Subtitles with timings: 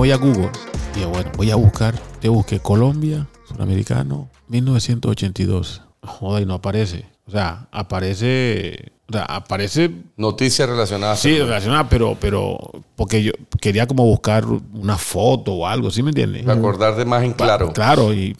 [0.00, 0.48] Voy a Google
[0.96, 5.82] y bueno, voy a buscar, te busqué Colombia, suramericano, 1982.
[6.00, 7.04] Joder, y no aparece.
[7.26, 11.20] O sea, aparece, o sea, aparece, Noticias relacionadas.
[11.20, 12.56] sí, relacionada, pero, pero,
[12.96, 16.44] porque yo quería como buscar una foto o algo, ¿sí me entiendes?
[16.44, 17.70] Para acordarte más en claro.
[17.74, 18.34] Claro, y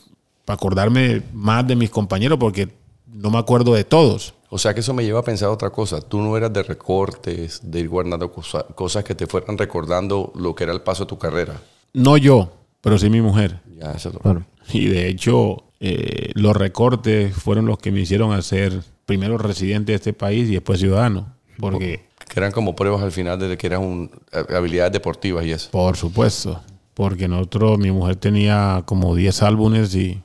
[0.47, 2.71] para acordarme más de mis compañeros, porque
[3.07, 4.33] no me acuerdo de todos.
[4.51, 6.01] O sea que eso me lleva a pensar otra cosa.
[6.01, 10.55] Tú no eras de recortes, de ir guardando cosa- cosas que te fueran recordando lo
[10.55, 11.55] que era el paso de tu carrera.
[11.93, 13.61] No yo, pero sí mi mujer.
[13.79, 14.45] Ya, eso lo- Claro.
[14.73, 19.97] Y de hecho, eh, los recortes fueron los que me hicieron hacer primero residente de
[19.97, 21.33] este país y después ciudadano.
[21.59, 24.11] Porque, Que eran como pruebas al final de que eran un,
[24.55, 25.71] habilidades deportivas y eso.
[25.71, 26.61] por supuesto,
[26.95, 30.21] porque nosotros, mi mujer tenía como 10 álbumes y,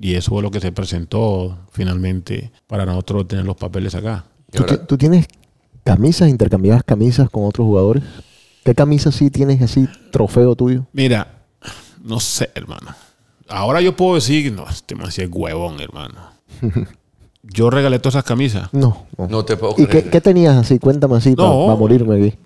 [0.00, 4.24] y eso fue lo que se presentó finalmente para nosotros tener los papeles acá.
[4.86, 5.26] ¿Tú, tienes
[5.84, 8.02] camisas, intercambiabas camisas con otros jugadores?
[8.64, 10.86] ¿Qué camisa sí tienes así, trofeo tuyo?
[10.92, 11.42] Mira,
[12.02, 12.94] no sé, hermano.
[13.48, 16.14] Ahora yo puedo decir, no, este man sí es huevón, hermano.
[17.44, 18.68] Yo regalé todas esas camisas.
[18.72, 19.06] No.
[19.18, 19.26] no.
[19.26, 20.10] No te puedo ¿Y qué, creer.
[20.10, 20.78] qué tenías así?
[20.78, 21.76] Cuéntame así para No.
[21.76, 22.38] morirme aquí.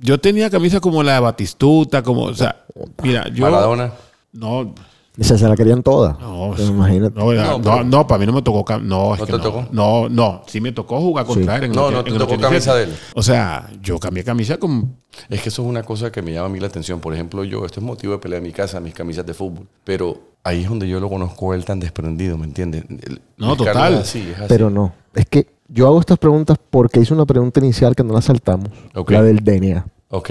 [0.00, 2.64] Yo tenía camisas como la de Batistuta, como, o sea,
[3.02, 3.44] mira, yo...
[3.44, 3.92] Maradona.
[4.32, 4.74] No,
[5.18, 6.18] Esa se la querían todas.
[6.20, 7.18] No, imagínate.
[7.18, 8.64] No, ya, No, no, no, para mí no me tocó.
[8.80, 9.44] No, es ¿No que te no.
[9.44, 9.66] tocó?
[9.72, 10.42] No, no.
[10.46, 11.64] Sí me tocó jugar contra él.
[11.64, 12.48] en No, el- no te en tocó 87.
[12.48, 12.96] camisa de él.
[13.14, 14.96] O sea, yo cambié camisa con.
[15.30, 17.00] Es que eso es una cosa que me llama a mí la atención.
[17.00, 19.66] Por ejemplo, yo, esto es motivo de pelea en mi casa, mis camisas de fútbol.
[19.84, 22.84] Pero ahí es donde yo lo conozco él tan desprendido, ¿me entiendes?
[22.90, 23.94] El- No, el total.
[23.94, 24.44] es así, es así.
[24.48, 24.92] Pero no.
[25.14, 28.68] Es que yo hago estas preguntas porque hice una pregunta inicial que no la saltamos.
[28.94, 29.10] Ok.
[29.12, 29.86] La del DNA.
[30.10, 30.30] Ok.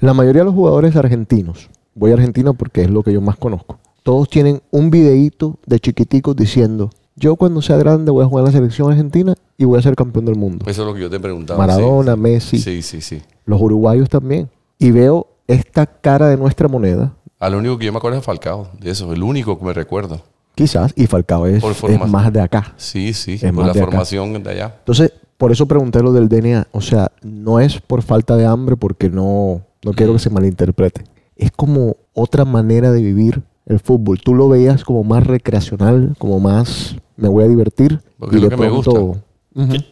[0.00, 3.36] La mayoría de los jugadores argentinos, voy a Argentina porque es lo que yo más
[3.36, 8.42] conozco, todos tienen un videíto de chiquiticos diciendo, yo cuando sea grande voy a jugar
[8.42, 10.66] en la selección argentina y voy a ser campeón del mundo.
[10.68, 11.58] Eso es lo que yo te preguntaba.
[11.58, 12.20] Maradona, sí.
[12.20, 13.22] Messi, Sí, sí, sí.
[13.46, 14.48] los uruguayos también.
[14.78, 18.24] Y veo esta cara de nuestra moneda, A lo único que yo me acuerdo es
[18.24, 18.68] Falcao.
[18.78, 20.20] De eso, el único que me recuerdo.
[20.54, 21.62] quizás, y Falcao es,
[22.06, 22.74] más de acá.
[22.76, 23.34] Sí, sí.
[23.34, 23.90] Es por más la de acá.
[23.90, 24.74] formación de allá.
[24.80, 26.66] Entonces, por eso pregunté lo del DNA.
[26.72, 31.04] O sea, no es por falta de hambre porque no, no quiero que se malinterprete.
[31.36, 34.20] Es como otra manera de vivir el fútbol.
[34.20, 38.00] Tú lo veías como más recreacional, como más me voy a divertir.
[38.18, 38.92] Porque es lo que me gusta.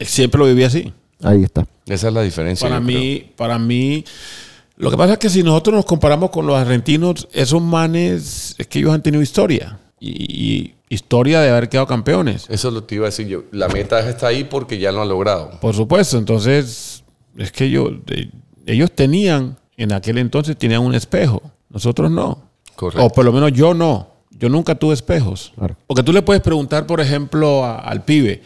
[0.00, 0.93] Siempre lo viví así.
[1.22, 1.66] ahí está.
[1.87, 2.69] Esa es la diferencia.
[2.69, 4.05] Para mí, para mí.
[4.77, 8.66] Lo que pasa es que si nosotros nos comparamos con los argentinos, esos manes, es
[8.66, 9.78] que ellos han tenido historia.
[10.00, 12.47] Y, y historia de haber quedado campeones.
[12.49, 13.44] Eso es lo que te iba a decir yo.
[13.53, 15.53] La meta está ahí porque ya lo han logrado.
[15.61, 16.19] Por supuesto.
[16.19, 17.05] Entonces,
[17.37, 18.31] es que yo, de-
[18.66, 21.41] ellos tenían, en aquel entonces, tenían un espejo.
[21.71, 22.50] Nosotros no.
[22.82, 23.06] Correcto.
[23.06, 24.09] O por lo menos yo no.
[24.31, 25.53] Yo nunca tuve espejos.
[25.56, 25.76] Claro.
[25.87, 28.43] Porque tú le puedes preguntar, por ejemplo, a- al pibe.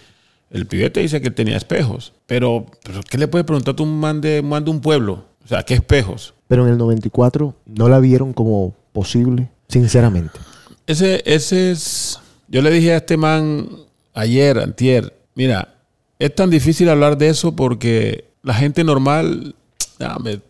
[0.50, 2.12] El pibe te dice que tenía espejos.
[2.26, 5.24] Pero, pero ¿qué le puedes preguntar a un man de, un man de un pueblo?
[5.44, 6.34] O sea, ¿qué espejos?
[6.48, 10.38] Pero en el 94 no la vieron como posible, sinceramente.
[10.86, 12.18] Ese, ese es.
[12.48, 13.68] Yo le dije a este man
[14.14, 15.74] ayer, antier, mira,
[16.18, 19.54] es tan difícil hablar de eso porque la gente normal,
[20.22, 20.40] me-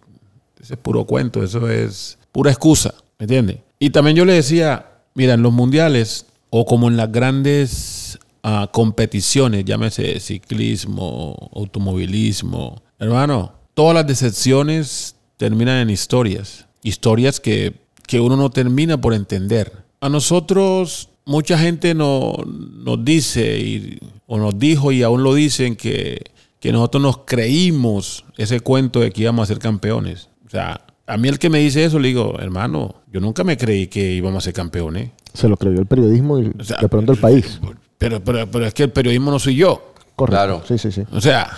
[0.60, 3.58] ese es puro cuento, eso es pura excusa, ¿me entiendes?
[3.78, 8.68] Y también yo le decía, mira, en los mundiales o como en las grandes ah,
[8.72, 17.74] competiciones, llámese ciclismo, automovilismo, hermano, todas las decepciones terminan en historias, historias que,
[18.06, 19.72] que uno no termina por entender.
[20.00, 25.76] A nosotros mucha gente no- nos dice y- o nos dijo y aún lo dicen
[25.76, 26.22] que,
[26.60, 30.28] que nosotros nos creímos ese cuento de que íbamos a ser campeones.
[30.46, 33.56] O sea, a mí el que me dice eso le digo, hermano, yo nunca me
[33.56, 35.10] creí que íbamos a ser campeones.
[35.32, 37.60] Se lo creyó el periodismo y O sea, de pronto el país.
[37.98, 39.92] Pero, pero, pero es que el periodismo no soy yo.
[40.16, 40.36] Correcto.
[40.36, 40.62] Claro.
[40.66, 41.02] Sí, sí, sí.
[41.12, 41.50] O sea,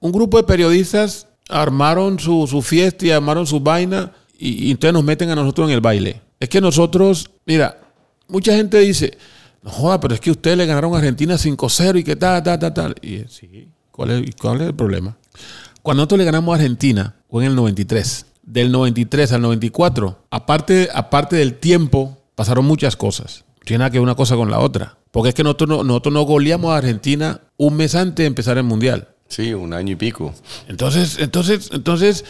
[0.00, 4.94] un grupo de periodistas armaron su, su fiesta y armaron su vaina y, y entonces
[4.94, 6.20] nos meten a nosotros en el baile.
[6.40, 7.78] Es que nosotros, mira,
[8.28, 9.16] mucha gente dice,
[9.62, 12.58] no joda, pero es que ustedes le ganaron a Argentina 5-0 y que tal, tal,
[12.58, 12.94] tal, tal.
[13.02, 15.16] Y sí, ¿cuál es, y cuál es el problema?
[15.82, 18.26] Cuando nosotros le ganamos a Argentina, fue en el 93.
[18.44, 23.44] Del 93 al 94, aparte, aparte del tiempo, pasaron muchas cosas.
[23.64, 24.98] Tiene nada que ver una cosa con la otra.
[25.10, 28.58] Porque es que nosotros no, nosotros no goleamos a Argentina un mes antes de empezar
[28.58, 29.08] el Mundial.
[29.28, 30.34] Sí, un año y pico.
[30.68, 32.24] Entonces, entonces, entonces,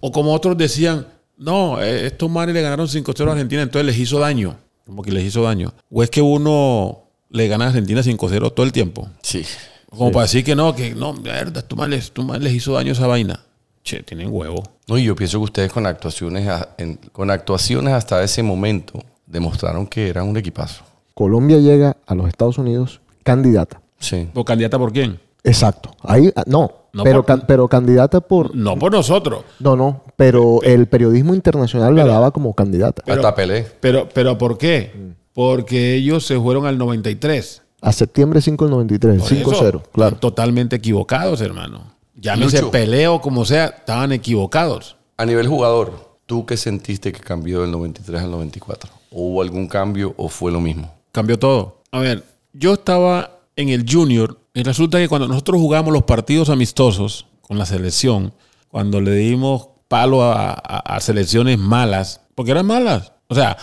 [0.00, 1.06] o como otros decían,
[1.36, 4.56] no, eh, estos manes le ganaron 5-0 a Argentina, entonces les hizo daño.
[4.84, 5.72] Como que les hizo daño.
[5.90, 9.08] O es que uno le gana a Argentina 5-0 todo el tiempo.
[9.22, 9.44] Sí.
[9.90, 12.74] Como para decir que no, que no, verdad, tú mal, les, tú mal les hizo
[12.74, 13.40] daño esa vaina.
[13.82, 14.62] Che, tienen huevo.
[14.86, 16.46] No, y yo pienso que ustedes con actuaciones,
[16.76, 20.84] en- con actuaciones hasta ese momento demostraron que eran un equipazo.
[21.14, 23.80] Colombia llega a los Estados Unidos candidata.
[23.98, 24.28] Sí.
[24.32, 25.18] ¿Por candidata por quién?
[25.42, 25.90] Exacto.
[26.02, 28.54] Ahí, ah, no, No pero, por- can- pero candidata por...
[28.54, 29.44] No por nosotros.
[29.60, 33.02] No, no, pero el periodismo internacional la daba como candidata.
[33.06, 33.66] Pero- hasta Pelé.
[33.80, 34.92] Pero, pero ¿por qué?
[35.32, 37.62] Porque ellos se fueron al 93.
[37.80, 40.16] A septiembre 5 del 93, Por eso, 5-0, claro.
[40.16, 41.92] Totalmente equivocados, hermano.
[42.16, 42.70] Llámese Lucho.
[42.72, 44.96] peleo como sea, estaban equivocados.
[45.16, 48.90] A nivel jugador, ¿tú qué sentiste que cambió del 93 al 94?
[49.12, 50.92] ¿Hubo algún cambio o fue lo mismo?
[51.12, 51.82] Cambió todo.
[51.92, 56.48] A ver, yo estaba en el junior y resulta que cuando nosotros jugamos los partidos
[56.50, 58.32] amistosos con la selección,
[58.68, 63.12] cuando le dimos palo a, a- a selecciones malas, porque eran malas.
[63.28, 63.56] O sea,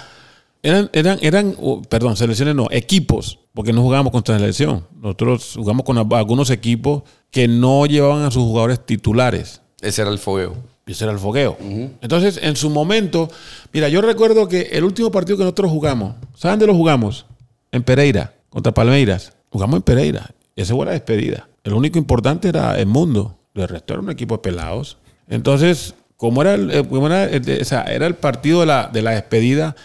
[0.64, 4.86] eran, eran, eran, oh, perdón, selecciones no, equipos, porque no jugábamos contra la selección.
[5.02, 9.62] Nosotros jugamos con algunos equipos que no llevaban a sus jugadores titulares.
[9.82, 10.56] Ese era el fogueo.
[10.86, 11.58] Ese era el fogueo.
[12.02, 13.28] Entonces, en su momento,
[13.74, 17.26] mira, yo recuerdo que el último partido que nosotros jugamos, ¿saben dónde lo jugamos?
[17.72, 19.34] En Pereira, contra Palmeiras.
[19.50, 20.30] Jugamos en Pereira.
[20.56, 21.48] Esa fue la despedida.
[21.64, 23.38] El único importante era el mundo.
[23.56, 24.98] El resto era un equipo de pelados.
[25.28, 28.88] Entonces, como era el, eh, como era el- o sea, era el partido de la,
[28.94, 29.76] de la despedida,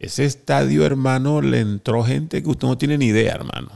[0.00, 3.68] ese estadio, hermano, le entró gente que usted no tiene ni idea, hermano.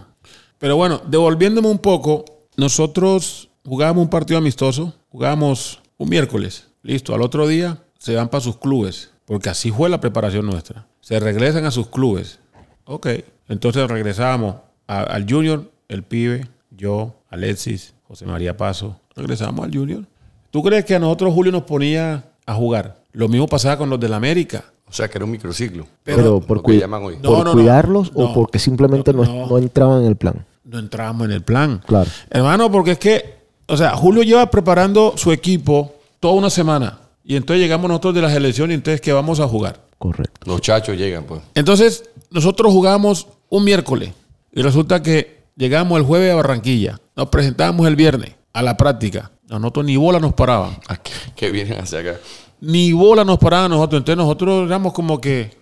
[0.58, 2.24] Pero bueno, devolviéndome un poco,
[2.56, 8.42] nosotros jugábamos un partido amistoso, jugábamos un miércoles, listo, al otro día se van para
[8.42, 10.86] sus clubes, porque así fue la preparación nuestra.
[11.00, 12.40] Se regresan a sus clubes.
[12.86, 13.08] Ok,
[13.48, 14.56] entonces regresamos
[14.86, 20.04] a- al Junior, el pibe, yo, Alexis, José María Paso, regresamos al Junior.
[20.50, 23.02] ¿Tú crees que a nosotros Julio nos ponía a jugar?
[23.12, 24.64] Lo mismo pasaba con los del América.
[24.88, 25.86] O sea, que era un microciclo.
[26.04, 27.16] Pero, por, cui- llaman hoy.
[27.16, 27.52] No, por no, no.
[27.52, 30.46] cuidarlos o porque simplemente no, entraban en el plan.
[30.64, 31.82] no entrábamos en el plan.
[31.86, 32.08] Claro.
[32.30, 36.98] Hermano, porque es que, o sea, Julio lleva preparando su equipo toda una semana.
[37.24, 39.80] Y entonces llegamos nosotros de la selección y entonces, ¿qué vamos a jugar?
[39.98, 40.40] Correcto.
[40.44, 41.40] Los chachos llegan, pues.
[41.54, 44.12] Entonces, nosotros jugamos un miércoles.
[44.52, 47.00] Y resulta que llegamos el jueves a Barranquilla.
[47.16, 49.30] Nos presentábamos el viernes a la práctica.
[49.50, 50.76] A nosotros ni bola nos paraban.
[50.88, 52.16] Ah, ¿Qué, qué vienen hacia acá?
[52.64, 54.00] Ni bola nos paraban nosotros.
[54.00, 55.56] Entonces nosotros éramos como que,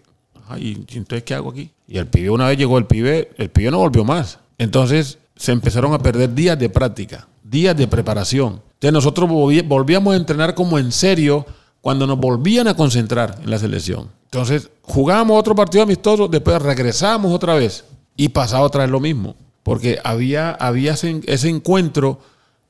[0.49, 1.71] ay, ¿y entonces qué hago aquí?
[1.89, 4.39] Y el pibe, una vez llegó el pibe, el pibe no volvió más.
[4.59, 8.61] Entonces se empezaron a perder días de práctica, días de preparación.
[8.75, 11.45] Entonces nosotros volví- volvíamos a entrenar como en serio
[11.81, 14.09] cuando nos volvían a concentrar en la selección.
[14.25, 17.85] Entonces jugábamos otro partido amistoso, después regresamos otra vez
[18.17, 19.35] y pasaba otra vez lo mismo.
[19.63, 22.19] Porque había, había ese, ese encuentro,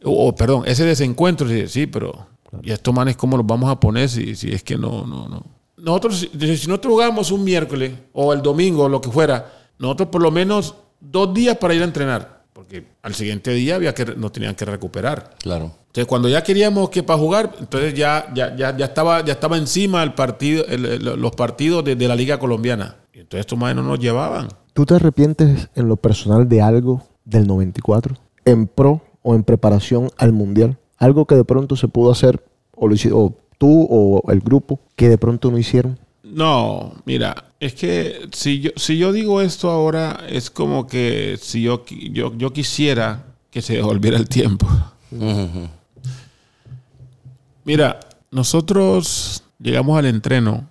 [0.05, 1.49] o perdón, ese desencuentro.
[1.49, 1.87] Sí, sí,
[2.63, 5.29] ¿y a estos manes cómo los vamos a poner si, si es que no, no,
[5.29, 5.45] no?
[5.77, 10.09] Nosotros, si, si nosotros jugábamos un miércoles o el domingo o lo que fuera, nosotros
[10.11, 12.43] por lo menos dos días para ir a entrenar.
[12.53, 15.35] Porque al siguiente día había que, nos tenían que recuperar.
[15.43, 15.73] Claro.
[15.87, 19.57] Entonces, cuando ya queríamos que para jugar, entonces ya, ya, ya, ya, estaba, ya estaba
[19.57, 22.97] encima el partido, el- el- los partidos de, de la Liga Colombiana.
[23.13, 24.49] Y entonces estos manes no nos llevaban.
[24.75, 28.17] ¿Tú te arrepientes en lo personal de algo del 94?
[28.45, 30.79] En pro o en preparación al Mundial.
[31.03, 32.45] Algo que de pronto se pudo hacer,
[32.77, 35.99] o, lo o tú o el grupo, que de pronto no hicieron.
[36.23, 41.63] No, mira, es que si yo, si yo digo esto ahora, es como que si
[41.63, 44.69] yo, yo, yo quisiera que se devolviera el tiempo.
[47.65, 47.99] Mira,
[48.31, 50.69] nosotros llegamos al entreno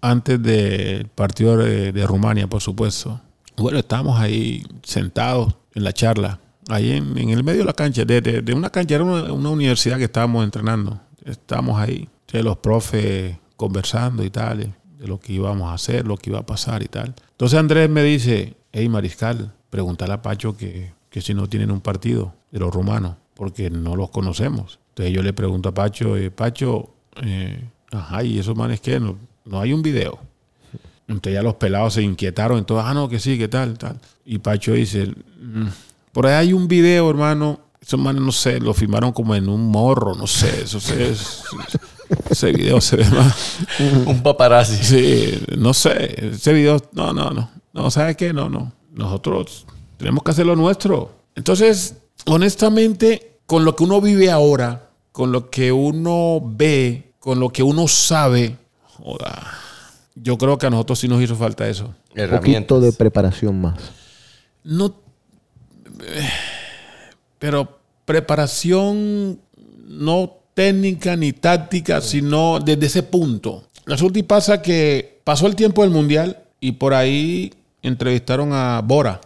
[0.00, 3.20] antes del partido de, de Rumania, por supuesto.
[3.56, 8.54] Bueno, estábamos ahí sentados en la charla, ahí en, el medio de la cancha, de,
[8.54, 11.00] una cancha, era una, universidad que estábamos entrenando.
[11.24, 16.16] Estábamos ahí, de los profes conversando y tal, de lo que íbamos a hacer, lo
[16.16, 17.14] que iba a pasar y tal.
[17.30, 21.80] Entonces Andrés me dice, hey Mariscal, pregúntale a Pacho que, que si no tienen un
[21.80, 24.78] partido de los rumanos, porque no los conocemos.
[24.90, 26.90] Entonces yo le pregunto a Pacho, eh, Pacho,
[27.22, 29.00] eh, ajá, ¿y esos manes qué?
[29.00, 30.18] No, no hay un video.
[31.06, 34.00] Entonces ya los pelados se inquietaron, entonces, ah, no, que sí, que tal, tal.
[34.24, 35.66] Y Pacho dice, "Mm,
[36.14, 39.66] por ahí hay un video, hermano, esos manes, no sé, lo filmaron como en un
[39.68, 41.42] morro, no sé, eso se- es-
[42.30, 43.34] ese video se ve más.
[44.06, 44.82] Un paparazzi.
[44.82, 48.32] Sí, no sé, ese video, no, no, no, no, ¿sabes qué?
[48.32, 49.66] No, no, nosotros
[49.98, 51.10] tenemos que hacer lo nuestro.
[51.34, 57.50] Entonces, honestamente, con lo que uno vive ahora, con lo que uno ve, con lo
[57.50, 58.56] que uno sabe,
[58.96, 59.42] joda,
[60.14, 61.84] yo creo que a nosotros sí nos hizo falta eso.
[61.84, 62.28] Un
[62.62, 63.74] poquito de preparación más.
[64.62, 64.94] No,
[67.38, 69.38] pero preparación
[69.86, 73.64] no técnica ni táctica, sino desde ese punto.
[73.86, 79.20] Resulta y pasa que pasó el tiempo del Mundial y por ahí entrevistaron a Bora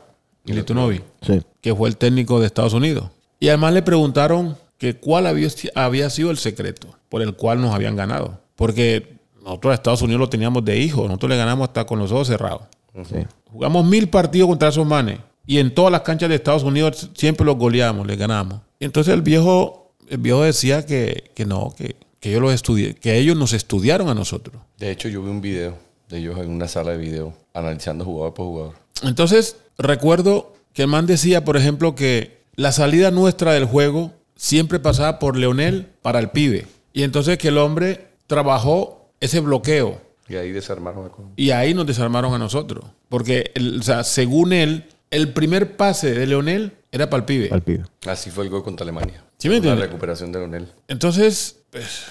[0.45, 1.41] Militunovic, Sí.
[1.61, 3.09] que fue el técnico de Estados Unidos.
[3.39, 7.75] Y además le preguntaron que cuál había, había sido el secreto por el cual nos
[7.75, 8.41] habían ganado.
[8.57, 12.11] Porque nosotros a Estados Unidos lo teníamos de hijo, nosotros le ganamos hasta con los
[12.11, 12.63] ojos cerrados.
[13.09, 13.17] Sí.
[13.53, 15.19] Jugamos mil partidos contra esos manes.
[15.49, 18.61] Y en todas las canchas de Estados Unidos siempre los goleamos, les ganamos.
[18.79, 22.95] Y entonces el viejo, el viejo decía que, que no, que, que yo los estudié,
[22.95, 24.61] que ellos nos estudiaron a nosotros.
[24.79, 25.75] De hecho, yo vi un video
[26.11, 28.75] de ellos en una sala de video analizando jugador por jugador.
[29.03, 34.79] Entonces, recuerdo que el man decía, por ejemplo, que la salida nuestra del juego siempre
[34.81, 36.67] pasaba por Leonel para el pibe.
[36.93, 40.01] Y entonces que el hombre trabajó ese bloqueo.
[40.29, 41.35] Y ahí desarmaron a Colombia.
[41.43, 42.85] Y ahí nos desarmaron a nosotros.
[43.09, 47.49] Porque, el- o sea, según él, el primer pase de Leonel era para el pibe.
[47.53, 47.85] Al pibe.
[48.07, 49.25] Así fue el gol contra Alemania.
[49.39, 49.85] ¿Sí me La entiendes?
[49.87, 50.69] recuperación de Leonel.
[50.89, 52.05] Entonces, pues,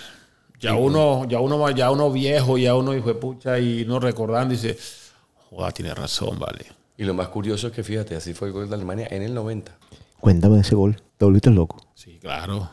[0.59, 4.53] ya uno, ya uno, ya uno viejo, ya uno hijo de pucha y no recordando,
[4.53, 4.77] dice,
[5.49, 6.65] joder, tiene razón, vale.
[6.97, 9.33] Y lo más curioso es que, fíjate, así fue el gol de Alemania en el
[9.33, 9.71] 90.
[10.19, 11.01] Cuéntame de ese gol.
[11.17, 11.77] Te volviste loco.
[11.93, 12.69] Sí, claro.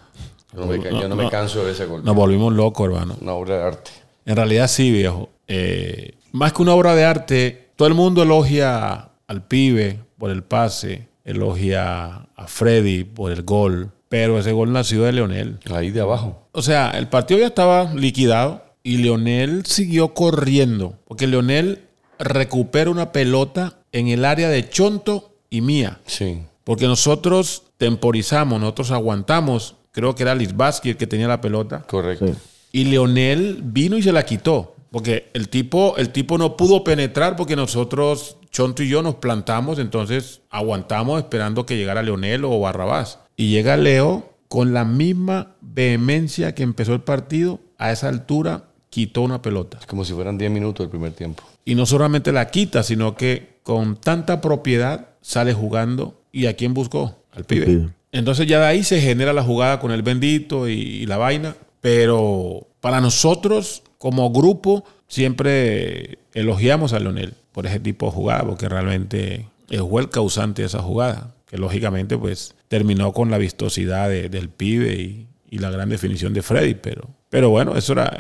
[0.55, 2.05] Yo no, me, ca- yo no me canso de ese gol.
[2.05, 3.17] Nos volvimos locos, hermano.
[3.21, 3.91] Una obra de arte.
[4.25, 5.29] En realidad sí, viejo.
[5.49, 10.43] Eh, más que una obra de arte, todo el mundo elogia al pibe por el
[10.43, 15.59] pase, elogia a Freddy por el gol, pero ese gol nació de Leonel.
[15.71, 16.49] Ahí de abajo.
[16.53, 21.83] O sea, el partido ya estaba liquidado y Leonel siguió corriendo, porque Leonel
[22.19, 26.01] recupera una pelota en el área de Chonto y mía.
[26.07, 26.39] Sí.
[26.65, 29.77] Porque nosotros temporizamos, nosotros aguantamos.
[29.91, 31.83] Creo que era Lisbaski el que tenía la pelota.
[31.87, 32.29] Correcto.
[32.29, 32.35] Sí.
[32.73, 34.75] Y Leonel vino y se la quitó.
[34.91, 39.81] Porque el tipo, el tipo no pudo penetrar porque nosotros, Chonto y yo, nos plantamos.
[39.81, 43.19] Entonces aguantamos esperando que llegara Leonel o Barrabás.
[43.37, 47.59] Y llega Leo con la misma vehemencia que empezó el partido.
[47.79, 49.81] A esa altura quitó una pelota.
[49.89, 51.43] Como si fueran 10 minutos del primer tiempo.
[51.65, 56.23] Y no solamente la quita, sino que con tanta propiedad sale jugando.
[56.31, 57.19] ¿Y a quién buscó?
[57.33, 57.89] Al pibe.
[58.13, 61.57] Entonces ya de ahí se genera la jugada con el bendito y, y la vaina.
[61.81, 68.69] Pero para nosotros, como grupo, siempre elogiamos a Leonel por ese tipo de jugada, porque
[68.69, 71.31] realmente él fue el causante de esa jugada.
[71.47, 76.35] Que lógicamente, pues, terminó con la vistosidad de- del pibe y, y la gran definición
[76.35, 76.75] de Freddy.
[76.75, 78.13] Pero, pero bueno, eso era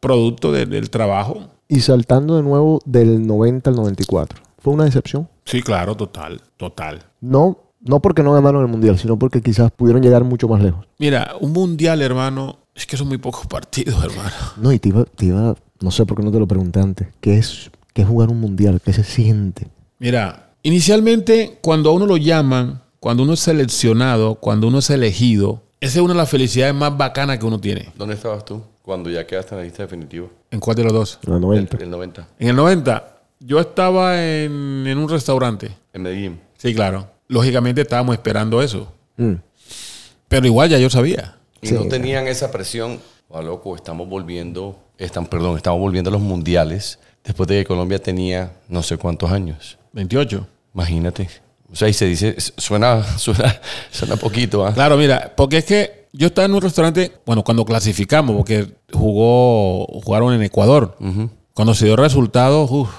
[0.00, 4.40] producto de- del trabajo Y saltando de nuevo del 90 al 94.
[4.58, 5.28] ¿Fue una decepción?
[5.44, 7.02] Sí, claro, total, total.
[7.20, 10.86] No, no porque no ganaron el mundial, sino porque quizás pudieron llegar mucho más lejos.
[10.98, 14.30] Mira, un mundial, hermano, es que son muy pocos partidos, hermano.
[14.58, 17.08] No, y te iba, te iba- no sé por qué no te lo pregunté antes.
[17.20, 18.78] ¿Qué es, qué es jugar un mundial?
[18.84, 19.68] ¿Qué se siente?
[19.98, 25.62] Mira, inicialmente, cuando a uno lo llaman, cuando uno es seleccionado, cuando uno es elegido,
[25.80, 27.88] esa es una de las felicidades más bacanas que uno tiene.
[27.96, 30.26] ¿Dónde estabas tú cuando ya quedaste en la lista definitiva?
[30.50, 31.18] ¿En cuál de los dos?
[31.26, 31.76] En El, 90.
[31.78, 32.28] el 90.
[32.38, 35.70] En el 90, yo estaba en, en un restaurante.
[35.94, 36.40] En Medellín.
[36.58, 37.08] Sí, claro.
[37.28, 38.92] Lógicamente estábamos esperando eso.
[39.16, 39.32] Mm.
[40.28, 41.38] Pero igual ya yo sabía.
[41.62, 41.74] Y Sí.
[41.74, 43.00] no tenían esa presión.
[43.28, 47.98] Oh, loco, estamos volviendo, están, perdón, estamos volviendo a los mundiales después de que Colombia
[47.98, 49.78] tenía no sé cuántos años.
[49.92, 50.46] 28.
[50.74, 51.28] Imagínate.
[51.70, 54.72] O sea, y se dice, suena, suena, suena poquito, ¿ah?
[54.72, 59.86] Claro, mira, porque es que yo estaba en un restaurante, bueno, cuando clasificamos, porque jugó,
[60.02, 60.96] jugaron en Ecuador.
[61.52, 62.90] Cuando se dio el resultado, uff,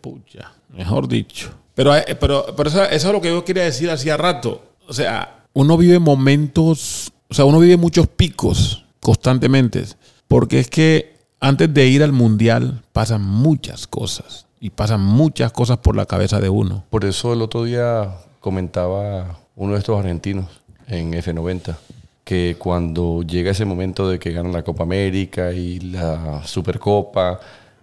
[0.00, 1.50] pucha, mejor dicho.
[1.74, 4.62] Pero, eh, pero, pero eso, eso es lo que yo quería decir hacía rato.
[4.88, 9.84] O sea, uno vive momentos, o sea, uno vive muchos picos constantemente.
[10.28, 11.11] Porque es que
[11.42, 14.46] antes de ir al mundial pasan muchas cosas.
[14.60, 16.84] Y pasan muchas cosas por la cabeza de uno.
[16.88, 20.46] Por eso el otro día comentaba uno de estos argentinos
[20.86, 21.74] en F90
[22.22, 27.40] que cuando llega ese momento de que ganan la Copa América y la Supercopa,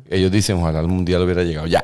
[0.09, 1.83] ellos dicen, ojalá el Mundial hubiera llegado ya.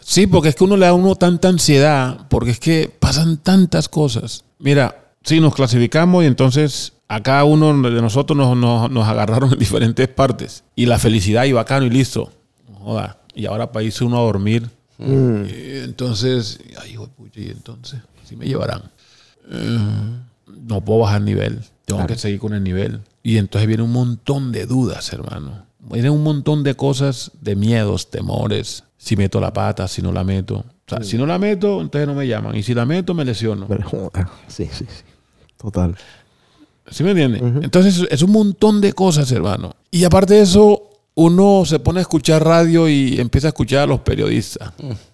[0.00, 3.36] Sí, porque es que uno le da a uno tanta ansiedad, porque es que pasan
[3.36, 4.44] tantas cosas.
[4.58, 9.52] Mira, sí, nos clasificamos y entonces a cada uno de nosotros nos, nos- nos agarraron
[9.52, 10.62] en diferentes partes.
[10.76, 12.32] Y la felicidad y bacano y listo.
[12.78, 13.18] Joda.
[13.34, 14.68] Y ahora para irse uno a dormir.
[14.98, 18.82] Y entonces, ay, hijo de pucha, y entonces, si me llevarán.
[19.50, 19.78] Eh,
[20.66, 21.60] no puedo bajar nivel.
[21.84, 23.00] Tengo que seguir con el nivel.
[23.22, 25.64] Y entonces viene un montón de dudas, hermano.
[25.80, 28.84] Viene un montón de cosas, de miedos, temores.
[28.98, 30.58] Si meto la pata, si no la meto.
[30.58, 32.54] O sea, si no la meto, entonces no me llaman.
[32.54, 33.66] Y si la meto, me lesiono.
[34.48, 35.02] Sí, sí, sí.
[35.56, 35.96] Total.
[36.90, 37.42] ¿Sí me entiendes?
[37.62, 39.74] Entonces es un montón de cosas, hermano.
[39.90, 43.86] Y aparte de eso, uno se pone a escuchar radio y empieza a escuchar a
[43.86, 44.72] los periodistas.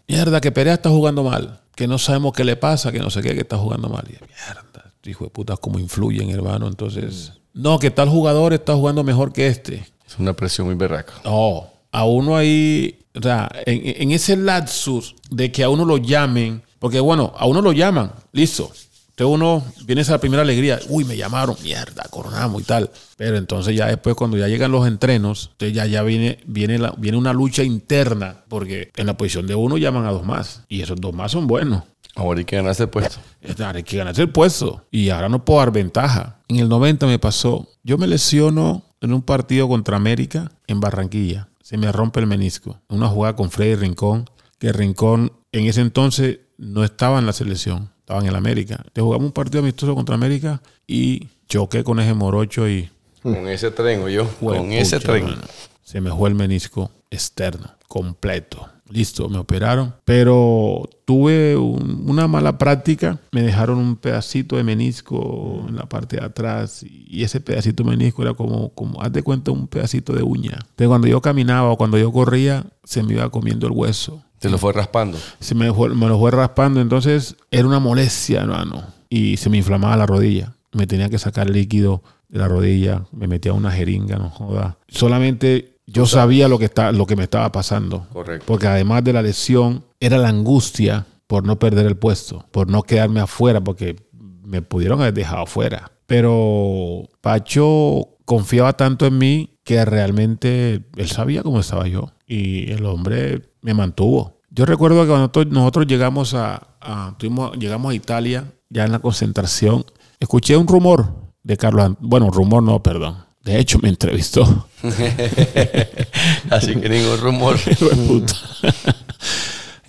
[0.08, 1.60] Mierda, que Perea está jugando mal.
[1.74, 4.04] que no sabemos qué le pasa, que no sé qué, que está jugando mal.
[4.08, 6.66] Y mierda, hijo de puta, cómo influyen, hermano.
[6.66, 9.86] Entonces, no, que tal jugador está jugando mejor que este.
[10.06, 11.12] Es una presión muy berraca.
[11.24, 15.98] No, a uno ahí, o sea, en, en ese lapsus de que a uno lo
[15.98, 18.70] llamen, porque bueno, a uno lo llaman, listo.
[19.18, 22.90] Entonces uno viene esa primera alegría, uy, me llamaron, mierda, coronamos y tal.
[23.16, 26.92] Pero entonces ya después cuando ya llegan los entrenos, entonces ya, ya viene, viene, la,
[26.98, 30.82] viene una lucha interna, porque en la posición de uno llaman a dos más, y
[30.82, 31.84] esos dos más son buenos.
[32.14, 33.18] Ahora hay que ganarse el puesto.
[33.58, 34.84] Ahora hay que ganarse el puesto.
[34.90, 36.40] Y ahora no puedo dar ventaja.
[36.48, 37.68] En el 90 me pasó.
[37.84, 41.48] Yo me lesiono en un partido contra América en Barranquilla.
[41.62, 42.80] Se me rompe el menisco.
[42.88, 44.28] Una jugada con Freddy Rincón.
[44.58, 47.95] Que Rincón en ese entonces no estaba en la selección.
[48.06, 48.84] Estaba en el América.
[48.92, 52.88] Te jugamos un partido amistoso contra América y choqué con ese morocho y
[53.20, 54.28] Con ese tren, o yo.
[54.38, 55.24] Con ese tren.
[55.24, 55.42] mano.
[55.82, 58.68] Se me fue el menisco externo, completo.
[58.88, 59.92] Listo, me operaron.
[60.04, 63.18] Pero tuve un- una mala práctica.
[63.32, 66.84] Me dejaron un pedacito de menisco en la parte de atrás.
[66.88, 70.60] Y ese pedacito de menisco era como, como haz de cuenta, un pedacito de uña.
[70.76, 74.50] Pero cuando yo caminaba o cuando yo corría, se me iba comiendo el hueso Te
[74.50, 75.18] lo fue raspando.
[75.40, 78.84] se me, fue- me lo fue raspando, entonces era una molestia, hermano.
[79.08, 80.54] Y se me inflamaba la rodilla.
[80.72, 84.76] Me tenía que sacar líquido de la rodilla, me metía una jeringa, no joda.
[84.88, 88.06] Solamente yo sabía lo que, está, lo que me estaba pasando.
[88.12, 88.44] Correcto.
[88.46, 92.82] Porque además de la lesión, era la angustia por no perder el puesto, por no
[92.82, 93.96] quedarme afuera, porque
[94.44, 95.90] me pudieron haber dejado afuera.
[96.06, 102.12] Pero Pacho confiaba tanto en mí que realmente él sabía cómo estaba yo.
[102.26, 104.40] Y el hombre me mantuvo.
[104.50, 108.98] Yo recuerdo que cuando nosotros llegamos a, a- tuvimos- llegamos a Italia, ya en la
[108.98, 109.84] concentración,
[110.20, 111.86] escuché un rumor de Carlos.
[111.90, 113.24] Ant- Bueno, rumor no, perdón.
[113.44, 114.68] De hecho, me entrevistó.
[116.50, 117.56] Así que ningún rumor.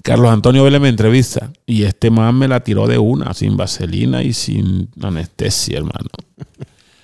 [0.03, 4.23] Carlos Antonio Vélez me entrevista y este man me la tiró de una, sin vaselina
[4.23, 6.09] y sin anestesia, hermano.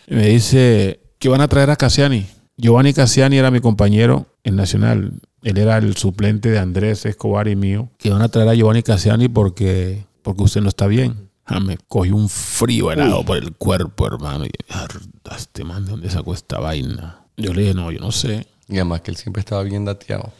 [0.07, 2.25] Y me dice que van a traer a Cassiani.
[2.57, 5.13] Giovanni Cassiani era mi compañero en Nacional.
[5.41, 7.89] Él era el suplente de Andrés Escobar y mío.
[7.97, 11.29] Que van a traer a Giovanni Cassiani porque, porque usted no está bien.
[11.45, 14.43] Ah, me cogió un frío helado por el cuerpo, hermano.
[14.45, 14.99] Y, "Arda,
[15.37, 17.21] este man, ¿de dónde sacó esta vaina?
[17.37, 18.45] Yo le dije, no, yo no sé.
[18.67, 20.33] Y además que él siempre estaba bien dateado.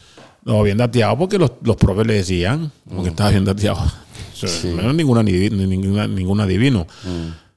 [0.44, 3.80] No, bien dateado porque los, los profes le decían como que estaba bien dateado.
[4.44, 6.86] O sea, No era ninguna, ni- ni- ninguna, ninguna adivino.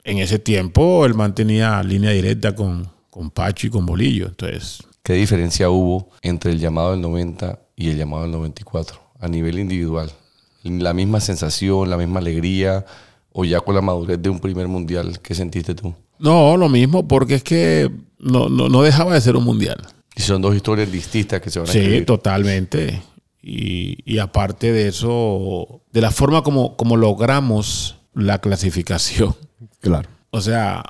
[0.04, 4.26] En ese tiempo el man tenía línea directa con, con Pacho y con Bolillo.
[4.26, 9.26] Entonces, ¿Qué diferencia hubo entre el llamado del 90 y el llamado del 94 a
[9.28, 10.10] nivel individual?
[10.64, 12.84] ¿La misma sensación, la misma alegría
[13.32, 15.20] o ya con la madurez de un primer mundial?
[15.20, 15.94] ¿Qué sentiste tú?
[16.18, 19.78] no, lo mismo porque es que no, no, no dejaba de ser un mundial.
[20.14, 22.04] Y son dos historias distintas que se van a Sí, escribir.
[22.06, 23.00] totalmente.
[23.42, 29.34] Y, y aparte de eso, de la forma como, como logramos la clasificación.
[29.80, 30.08] Claro.
[30.30, 30.82] O sea,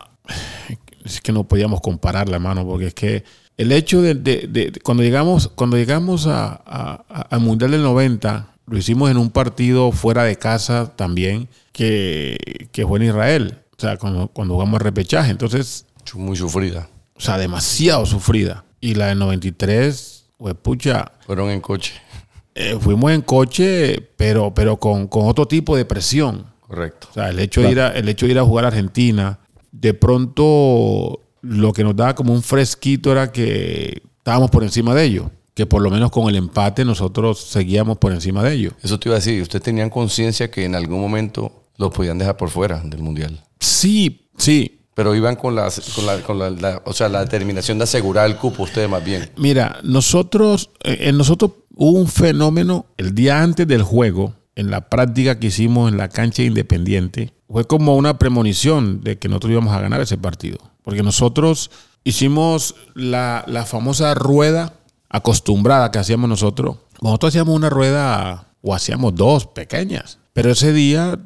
[1.06, 3.24] es que no podíamos compararla, mano, porque es que
[3.56, 7.82] el hecho de, de- de- de- cuando llegamos, cuando llegamos a- a- al Mundial del
[7.82, 13.58] 90, lo hicimos en un partido fuera de casa también, que, que fue en Israel.
[13.78, 15.30] O sea, cuando, cuando jugamos repechaje.
[15.30, 16.88] Entonces, Muy sufrida.
[17.14, 18.64] o sea, demasiado sufrida.
[18.80, 21.92] Y la del 93, pues pucha, Fueron en coche.
[22.54, 26.46] eh, fuimos en coche, pero, pero con, con otro tipo de presión.
[26.60, 27.08] Correcto.
[27.10, 29.38] O sea, el hecho, de ir a, el hecho de ir a jugar a Argentina,
[29.80, 35.04] de pronto lo que nos daba como un fresquito era que estábamos por encima de
[35.04, 35.26] ellos.
[35.54, 38.74] Que por lo menos con el empate nosotros seguíamos por encima de ellos.
[38.82, 39.40] Eso te iba a decir.
[39.40, 43.42] ¿Ustedes tenían conciencia que en algún momento los podían dejar por fuera del mundial?
[43.58, 44.80] Sí, sí.
[44.94, 48.26] Pero iban con, la, con, la, con la- la- o sea, la determinación de asegurar
[48.26, 49.30] el cupo ustedes más bien.
[49.36, 54.88] Mira, nosotros, eh, en nosotros hubo un fenómeno el día antes del juego, en la
[54.88, 59.74] práctica que hicimos en la cancha independiente, fue como una premonición de que nosotros íbamos
[59.74, 60.58] a ganar ese partido.
[60.82, 61.70] Porque nosotros
[62.04, 64.74] hicimos la, la famosa rueda
[65.08, 66.76] acostumbrada que hacíamos nosotros.
[67.00, 71.18] Nosotros hacíamos una rueda, o hacíamos dos pequeñas, pero ese día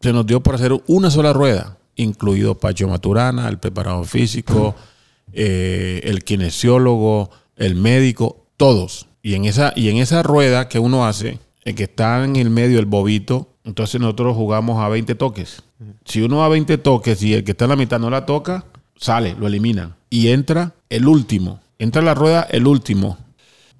[0.00, 4.74] se nos dio por hacer una sola rueda, incluido Pacho Maturana, el preparador físico,
[5.32, 9.08] eh, el kinesiólogo, el médico, todos.
[9.22, 12.48] Y en esa, y en esa rueda que uno hace, el que está en el
[12.48, 15.64] medio, el bobito, entonces nosotros jugamos a 20 toques.
[16.04, 18.64] Si uno a 20 toques y el que está en la mitad no la toca,
[18.96, 19.96] sale, lo eliminan.
[20.08, 21.58] Y entra el último.
[21.80, 23.18] Entra la rueda el último.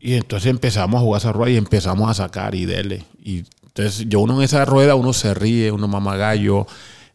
[0.01, 3.05] Y entonces empezamos a jugar esa rueda y empezamos a sacar y dele.
[3.23, 6.67] Y entonces yo uno en esa rueda, uno se ríe, uno mama gallo,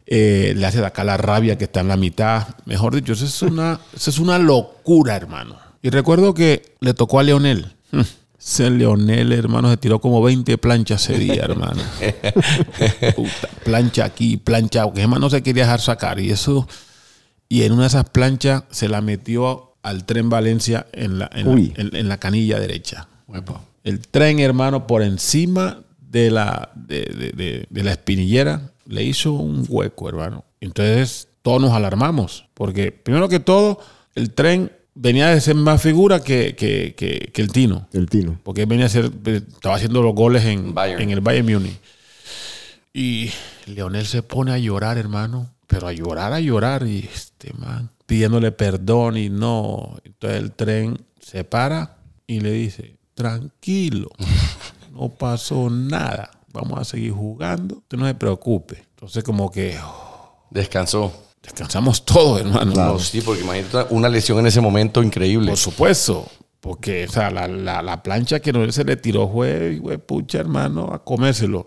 [0.06, 2.48] eh, le hace acá la rabia que está en la mitad.
[2.64, 5.58] Mejor dicho, eso es una, eso es una locura, hermano.
[5.82, 7.76] Y recuerdo que le tocó a Leonel.
[8.44, 11.80] Ese Leonel, hermano, se tiró como 20 planchas ese día, hermano.
[13.14, 16.18] Puta, plancha aquí, plancha, porque hermano no se quería dejar sacar.
[16.18, 16.66] Y eso,
[17.48, 21.46] y en una de esas planchas se la metió al tren Valencia en la, en
[21.46, 21.72] la- Uy.
[21.76, 23.08] en- en la canilla derecha.
[23.84, 29.32] El tren, hermano, por encima de la, de, de- de- de la espinillera, le hizo
[29.32, 30.44] un hueco, hermano.
[30.60, 32.46] Entonces, todos nos alarmamos.
[32.54, 33.78] Porque, primero que todo,
[34.14, 37.88] el tren venía de ser más figura que, que- que- que el Tino.
[37.92, 38.38] El Tino.
[38.42, 41.02] Porque él venía a ser, estaba haciendo los goles en, Bayern.
[41.02, 41.78] en el Bayern Múnich.
[42.92, 43.30] Y
[43.66, 45.48] Leonel se pone a llorar, hermano.
[45.66, 46.86] Pero a llorar, a llorar.
[46.86, 49.96] Y este man pidiéndole perdón y no.
[50.04, 54.10] Entonces el tren se para y le dice, tranquilo,
[54.92, 56.30] no pasó nada.
[56.52, 57.76] Vamos a seguir jugando.
[57.76, 58.84] Usted no se preocupe.
[58.94, 61.10] Entonces como que oh, Descansó.
[61.42, 62.72] Descansamos todos, hermano.
[62.74, 65.48] No, sí, porque imagínate una lesión en ese momento increíble.
[65.48, 66.28] Por supuesto.
[66.60, 70.38] Porque, o sea, la, la- la plancha que no se le tiró fue, fue, pucha,
[70.38, 71.64] hermano, a comérselo.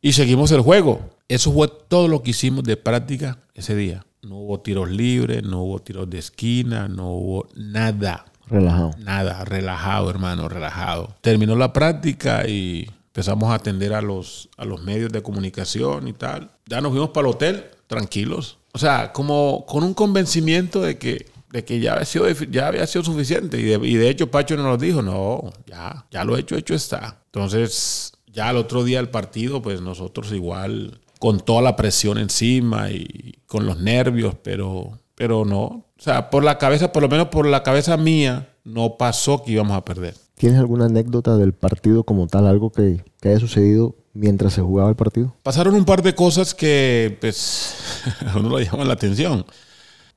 [0.00, 1.10] Y seguimos el juego.
[1.28, 4.04] Eso fue todo lo que hicimos de práctica ese día.
[4.22, 8.26] No hubo tiros libres, no hubo tiros de esquina, no hubo nada.
[8.46, 8.92] Relajado.
[8.98, 11.14] Nada, relajado, hermano, relajado.
[11.20, 16.12] Terminó la práctica y empezamos a atender a los, a los medios de comunicación y
[16.12, 16.50] tal.
[16.66, 18.58] Ya nos fuimos para el hotel, tranquilos.
[18.72, 22.86] O sea, como con un convencimiento de que, de que ya, había sido, ya había
[22.86, 23.58] sido suficiente.
[23.60, 27.22] Y de, y de hecho Pacho nos dijo, no, ya, ya lo hecho, hecho está.
[27.26, 32.90] Entonces, ya al otro día del partido, pues nosotros igual con toda la presión encima
[32.90, 35.64] y con los nervios, pero, pero no.
[35.98, 39.52] O sea, por la cabeza, por lo menos por la cabeza mía, no pasó que
[39.52, 40.14] íbamos a perder.
[40.36, 42.46] ¿Tienes alguna anécdota del partido como tal?
[42.46, 45.34] Algo que, que haya sucedido mientras se jugaba el partido.
[45.42, 47.74] Pasaron un par de cosas que, pues,
[48.26, 49.44] a uno le llaman la atención.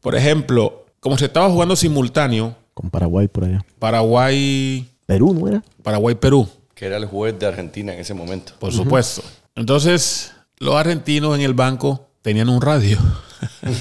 [0.01, 3.63] Por ejemplo, como se estaba jugando simultáneo, Con Paraguay por allá.
[3.79, 5.63] Paraguay, Perú, ¿no era?
[5.83, 8.53] Paraguay-Perú, Que era el juez de Argentina en ese momento.
[8.59, 9.21] por supuesto.
[9.55, 12.97] Entonces, los argentinos en el banco tenían un radio.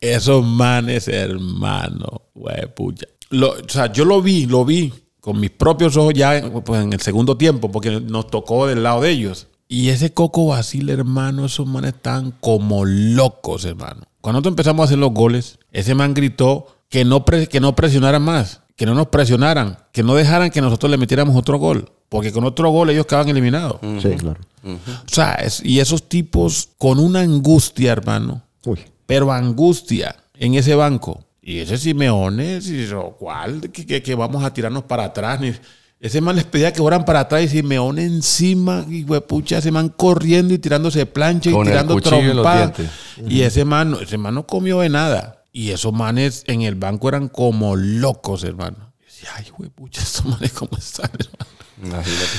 [0.00, 3.06] Esos manes, hermano, güey, pucha.
[3.30, 6.92] Lo- o sea, yo lo vi, lo vi con mis propios ojos ya pues, en
[6.92, 9.46] el segundo tiempo, porque nos tocó del lado de ellos.
[9.68, 14.02] Y ese Coco Basile, hermano, esos manes estaban como locos, hermano.
[14.20, 18.20] Cuando nosotros empezamos a hacer los goles, ese man gritó que no, que no presionaran
[18.22, 21.90] más, que no nos presionaran, que no dejaran que nosotros le metiéramos otro gol.
[22.08, 23.76] Porque con otro gol ellos quedaban eliminados.
[24.02, 24.40] Sí, claro.
[24.64, 28.80] O sea, es- y esos tipos con una angustia, hermano, Uy.
[29.06, 31.24] pero angustia en ese banco.
[31.44, 33.60] Y ese Simeone, si- o ¿cuál?
[33.72, 35.40] Que, que- que vamos a tirarnos para atrás.
[35.98, 39.88] Ese man les pedía que fueran para atrás y Simeone encima, y pucha, ese man
[39.88, 41.94] corriendo y tirándose plancha y Con tirando
[42.34, 42.70] trompadas.
[43.28, 45.44] Y ese man, ese man no comió de nada.
[45.52, 48.92] Y esos manes en el banco eran como locos, hermano.
[49.00, 51.50] Y decía, ay, pucha, estos manes cómo están, hermano.
[51.84, 52.38] Imagínate.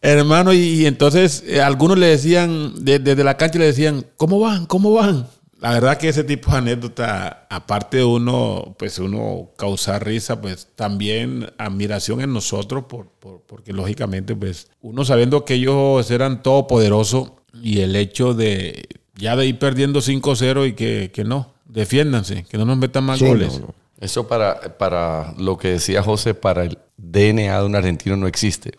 [0.00, 4.38] Hermano, y, y entonces eh, algunos le decían, de- desde la cancha le decían, ¿cómo
[4.38, 4.64] van?
[4.66, 5.26] ¿Cómo van?
[5.60, 10.68] La verdad que ese tipo de anécdota, aparte de uno, pues uno causar risa, pues
[10.76, 17.32] también admiración en nosotros, por, por- porque lógicamente, pues uno sabiendo que ellos eran todopoderosos
[17.60, 22.56] y el hecho de ya de ir perdiendo 5-0 y que, que no, defiéndanse, que
[22.56, 23.54] no nos metan más Sí, goles.
[23.54, 23.74] no, no.
[24.00, 28.74] Eso para, para lo que decía José, para el DNA de un argentino no existe.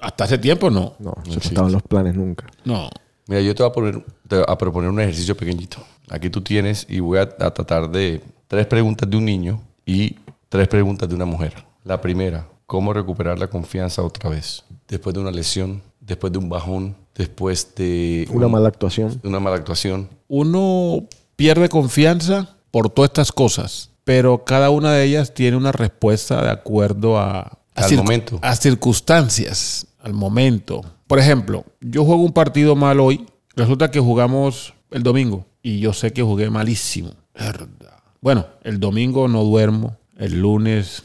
[0.00, 0.94] Hasta hace tiempo no.
[1.00, 2.46] No, no estaba en los planes nunca.
[2.64, 2.88] No.
[3.26, 5.84] Mira, yo te voy a, poner, te voy a proponer un ejercicio pequeñito.
[6.10, 10.16] Aquí tú tienes y voy a, a tratar de tres preguntas de un niño y
[10.48, 11.54] tres preguntas de una mujer.
[11.84, 14.64] La primera, ¿cómo recuperar la confianza otra vez?
[14.88, 19.20] Después de una lesión, después de un bajón, después de Una un- mala actuación.
[19.24, 20.08] una mala actuación.
[20.28, 21.04] uno
[21.36, 26.50] pierde confianza por todas estas cosas, pero cada una de ellas tiene una respuesta de
[26.50, 27.40] acuerdo a,
[27.74, 28.38] a Al momento.
[28.42, 30.82] a circunstancias, al momento.
[31.06, 35.92] Por ejemplo, yo juego un partido mal hoy, resulta que jugamos el domingo y yo
[35.92, 37.12] sé que jugué malísimo.
[37.34, 37.98] Verdad.
[38.22, 41.02] Bueno, el domingo no duermo, el lunes,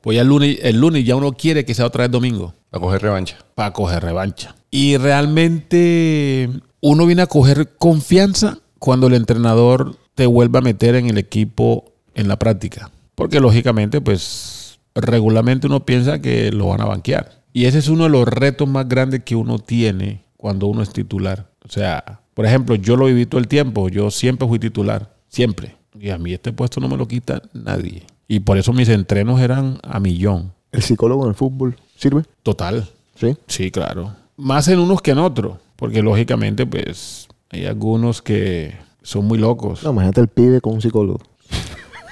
[0.00, 2.80] pues ya el lunes, el lunes ya uno quiere que sea otra vez domingo A
[2.80, 3.38] coger revancha.
[3.54, 4.56] para coger revancha.
[4.72, 11.08] Y realmente uno viene a coger confianza cuando el entrenador te vuelve a meter en
[11.08, 12.90] el equipo en la práctica.
[13.14, 17.44] Porque lógicamente, pues regularmente uno piensa que lo van a banquear.
[17.52, 20.92] Y ese es uno de los retos más grandes que uno tiene cuando uno es
[20.92, 21.52] titular.
[21.64, 23.88] O sea, por ejemplo, yo lo viví todo el tiempo.
[23.88, 25.14] Yo siempre fui titular.
[25.28, 25.76] Siempre.
[25.98, 28.04] Y a mí este puesto no me lo quita nadie.
[28.28, 30.52] Y por eso mis entrenos eran a millón.
[30.72, 32.22] ¿El psicólogo en el fútbol sirve?
[32.42, 32.88] Total.
[33.14, 33.36] Sí.
[33.46, 34.14] Sí, claro.
[34.36, 35.58] Más en unos que en otros.
[35.76, 39.84] Porque lógicamente, pues, hay algunos que son muy locos.
[39.84, 41.20] No, imagínate el pibe con un psicólogo.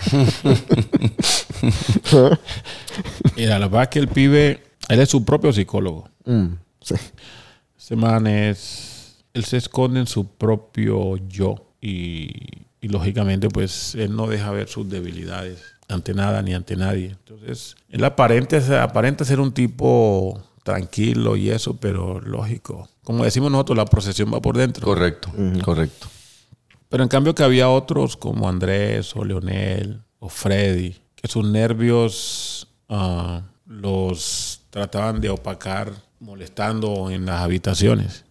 [3.36, 6.08] Mira, la verdad es que el pibe, él es su propio psicólogo.
[9.34, 11.66] Él se esconde en su propio yo.
[11.80, 12.28] Y,
[12.80, 17.06] y lógicamente, pues él no deja ver sus debilidades ante nada ni ante nadie.
[17.06, 22.88] Entonces, él aparenta, aparenta ser un tipo tranquilo y eso, pero lógico.
[23.02, 24.84] Como decimos nosotros, la procesión va por dentro.
[24.84, 25.30] Correcto,
[25.64, 26.06] correcto.
[26.88, 32.68] Pero en cambio que había otros como Andrés o Leonel o Freddy, que sus nervios
[32.88, 38.24] ah, los trataban de opacar molestando en las habitaciones.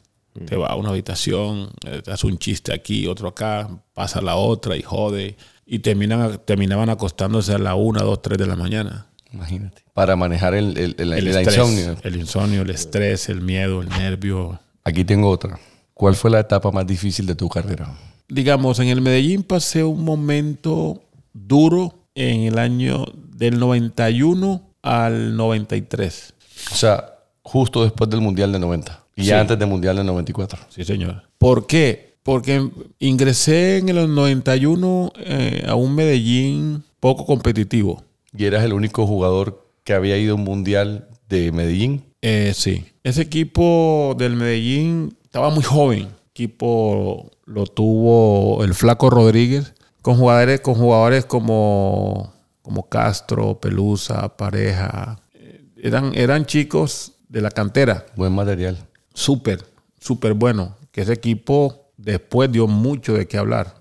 [0.45, 4.35] Te va a una habitación, eh, hace un chiste aquí, otro acá, pasa a la
[4.35, 5.35] otra y jode.
[5.65, 9.07] Y terminan, terminaban acostándose a la una, dos, tres de la mañana.
[9.33, 9.83] Imagínate.
[9.93, 11.95] Para manejar el, el, el- El, el estrés, insomnio.
[12.03, 14.59] el insomnio, el estrés, el miedo, el nervio.
[14.83, 15.59] Aquí tengo otra.
[15.93, 17.95] ¿Cuál fue la etapa más difícil de tu carrera?
[18.31, 21.01] digamos, en el Medellín pasé un momento
[21.33, 26.33] duro en el año del 91 al 93.
[26.71, 27.05] O sea,
[27.41, 29.03] justo después del Mundial de 90.
[29.19, 29.29] Y Sí.
[29.29, 30.59] ya antes del Mundial de 94.
[30.69, 31.23] Sí, señor.
[31.37, 32.15] ¿Por qué?
[32.23, 38.03] Porque ingresé en el 91 eh, a un Medellín poco competitivo.
[38.37, 42.03] Y eras el único jugador que había ido a un Mundial de Medellín.
[42.21, 42.85] Eh, sí.
[43.03, 45.99] Ese equipo del Medellín estaba muy joven.
[45.99, 54.37] El equipo lo tuvo el Flaco Rodríguez con jugadores, con jugadores como, como Castro, Pelusa,
[54.37, 55.19] Pareja.
[55.33, 58.05] Eh, Eran, eran chicos de la cantera.
[58.15, 58.77] Buen material.
[59.19, 59.65] Súper,
[59.99, 60.77] súper bueno.
[60.91, 63.75] Que ese equipo después dio mucho de qué hablar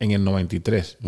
[0.00, 0.98] en el 93.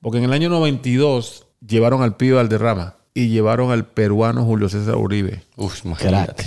[0.00, 4.94] Porque en el año 92 llevaron al pibe Valderrama y llevaron al peruano Julio César
[4.94, 5.42] Uribe.
[5.56, 6.44] Uf, imagínate.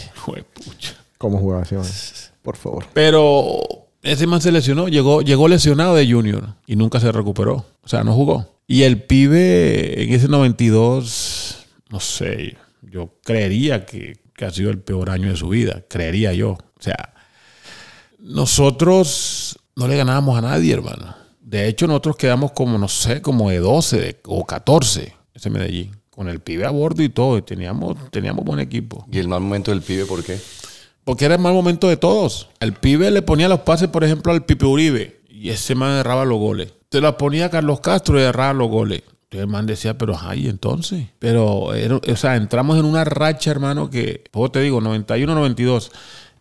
[1.18, 1.86] ¿Cómo jugaba ese man?
[2.42, 2.86] Por favor.
[2.94, 3.60] Pero
[4.02, 7.66] ese man se lesionó, llegó, llegó lesionado de Junior y nunca se recuperó.
[7.82, 8.48] O sea, no jugó.
[8.66, 14.80] Y el pibe en ese 92, no sé, yo creería que, que ha sido el
[14.80, 15.84] peor año de su vida.
[15.90, 16.52] Creería yo.
[16.52, 17.14] O sea,
[18.20, 21.16] nosotros no le ganábamos a nadie, hermano.
[21.42, 25.92] De hecho, nosotros quedamos como, no sé, como de 12 de- o 14, ese Medellín.
[26.10, 27.38] Con el pibe a bordo y todo.
[27.38, 29.06] y teníamos, teníamos buen equipo.
[29.12, 30.40] ¿Y el mal momento del pibe por qué?
[31.04, 32.50] Porque era el mal momento de todos.
[32.60, 35.22] El pibe le ponía los pases, por ejemplo, al Pipe Uribe.
[35.30, 36.74] Y ese man erraba los goles.
[36.90, 39.04] Se los ponía a Carlos Castro y erraba los goles.
[39.40, 41.08] El man decía, pero ay, entonces.
[41.20, 45.92] Pero, era- o sea, entramos en una racha, hermano, que, luego te digo, 91, 92.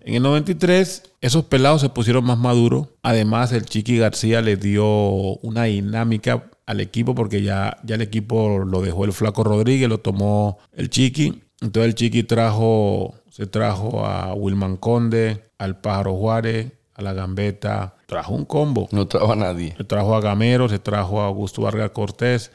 [0.00, 2.88] En el 93, esos pelados se pusieron más maduros.
[3.02, 8.58] Además, el Chiqui García le dio una dinámica al equipo porque ya, ya el equipo
[8.60, 11.42] lo dejó el Flaco Rodríguez, lo tomó el Chiqui.
[11.60, 17.94] Entonces el Chiqui trajo, se trajo a Wilman Conde, al Pájaro Juárez, a la Gambeta.
[18.06, 18.88] Trajo un combo.
[18.92, 19.74] No traba a nadie.
[19.76, 22.50] Se trajo a Gamero, se trajo a Augusto Vargas Cortés.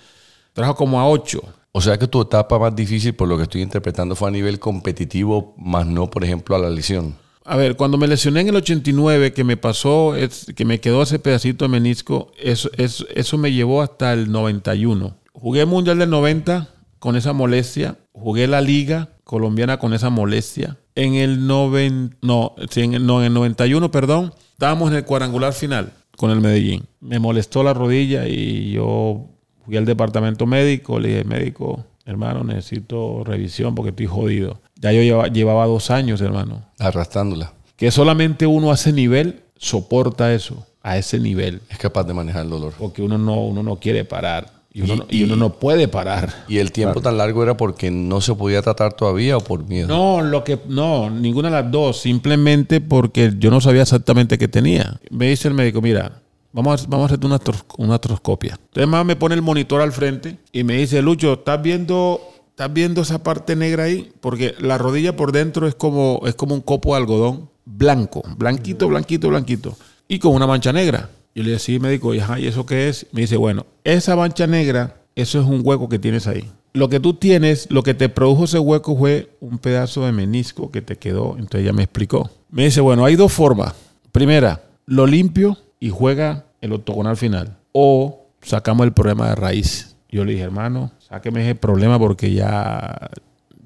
[0.60, 1.42] Trajo como a ocho.
[1.72, 4.60] O sea que tu etapa más difícil, por lo que estoy interpretando, fue a nivel
[4.60, 7.16] competitivo, más no, por ejemplo, a la lesión.
[7.46, 11.04] A ver, cuando me lesioné en el 89, que me pasó, es, que me quedó
[11.04, 15.16] ese pedacito de menisco, eso, eso, eso me llevó hasta el 91.
[15.32, 16.68] Jugué Mundial del 90
[17.00, 17.98] con esa molestia.
[18.12, 20.78] Jugué la Liga Colombiana con esa molestia.
[20.94, 25.06] En el, noven, no, sí, en el, no, en el 91, perdón, estábamos en el
[25.06, 26.84] cuadrangular final con el Medellín.
[27.00, 29.39] Me molestó la rodilla y yo
[29.70, 31.00] fui al departamento médico.
[31.00, 34.60] Le dije, médico, hermano, necesito revisión porque estoy jodido.
[34.76, 37.54] Ya yo lleva- llevaba dos años, hermano Arrastrándola.
[37.76, 42.44] que solamente uno a ese nivel soporta eso, a ese nivel, Es capaz de manejar
[42.46, 42.74] el dolor.
[42.80, 45.88] porque uno no, uno no quiere parar y uno, Y- no- y uno no puede
[45.90, 46.34] parar.
[46.48, 49.88] ¿Y el tiempo tan largo era porque no se podía tratar todavía o por miedo?
[49.90, 54.48] No, lo que no, ninguna de las dos, simplemente porque yo no sabía exactamente qué
[54.48, 55.00] tenía.
[55.12, 57.40] Me dice el médico, mira, vamos a, vamos a hacerte una,
[57.78, 58.60] una atroscopia.
[58.60, 62.72] Entonces más me pone el monitor al frente y me dice, Lucho, ¿estás viendo, ¿estás
[62.74, 64.12] viendo esa parte negra ahí?
[64.22, 68.88] Porque la rodilla por dentro es como, es como un copo de algodón blanco, blanquito,
[68.88, 71.10] blanquito, blanquito, y con una mancha negra.
[71.36, 73.06] Yo le decía, sí, médico, y, ¿y eso qué es?
[73.12, 76.50] Me dice, bueno, esa mancha negra, eso es un hueco que tienes ahí.
[76.74, 80.72] Lo que tú tienes, lo que te produjo ese hueco fue un pedazo de menisco
[80.72, 81.36] que te quedó.
[81.38, 82.30] Entonces ya me explicó.
[82.50, 83.74] Me dice, bueno, hay dos formas.
[84.12, 87.58] Primera, lo limpio y juega el octogonal final.
[87.72, 89.96] O sacamos el problema de raíz.
[90.10, 93.10] Yo le dije, hermano, sáqueme ese problema porque ya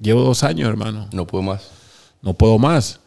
[0.02, 1.70] llevo dos años, hermano No puedo más.
[2.22, 3.00] no puedo más.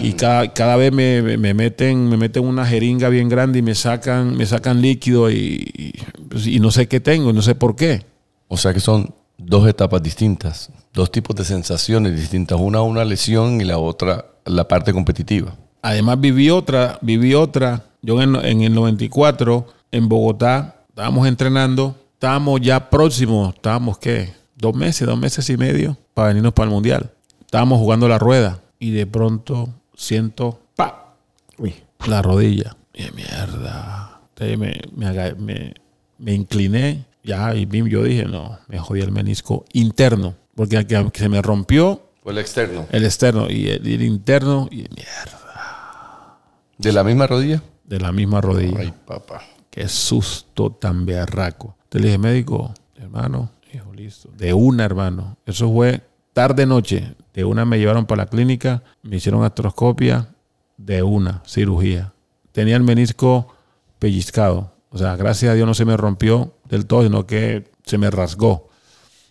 [0.00, 3.60] Y, y cada, cada vez me, me- me meten, me meten una jeringa bien grande
[3.60, 5.92] y me sacan, me sacan líquido y, y,
[6.28, 8.04] pues, y no sé qué tengo, no sé por qué.
[8.48, 12.58] O sea que son dos etapas distintas, dos tipos de sensaciones distintas.
[12.60, 15.54] Una una lesión y la otra la parte competitiva.
[15.82, 17.84] Además viví otra, viví otra.
[18.04, 24.74] Yo en, en el 94, en Bogotá, estábamos entrenando estábamos ya próximos, estábamos qué, dos
[24.74, 27.10] meses, dos meses y medio para venirnos para el mundial.
[27.40, 31.14] Estábamos jugando la rueda y de pronto siento, ¡pa!
[31.58, 31.74] Uy.
[32.06, 32.76] la rodilla.
[32.94, 34.20] Y mierda.
[34.30, 35.74] Entonces me, me, aga- me-
[36.18, 40.34] me incliné ya y bim, yo dije, no, me jodí el menisco interno.
[40.54, 42.86] Porque al que, se me rompió Fue el externo.
[42.90, 46.38] el externo y el, y el interno y mierda,
[46.78, 47.62] ¿De la misma rodilla?
[47.84, 48.80] De la misma rodilla.
[48.80, 49.42] Ay, papá.
[49.70, 51.76] Qué susto tan berraco.
[51.88, 54.30] Te le dije, médico, hermano, dijo, listo.
[54.36, 55.36] De una, hermano.
[55.46, 57.14] Eso fue tarde noche.
[57.32, 60.28] De una me llevaron para la clínica, me hicieron astroscopia,
[60.76, 62.12] de una, cirugía.
[62.52, 63.54] Tenía el menisco
[63.98, 64.72] pellizcado.
[64.90, 68.10] O sea, gracias a Dios no se me rompió del todo, sino que se me
[68.10, 68.68] rasgó.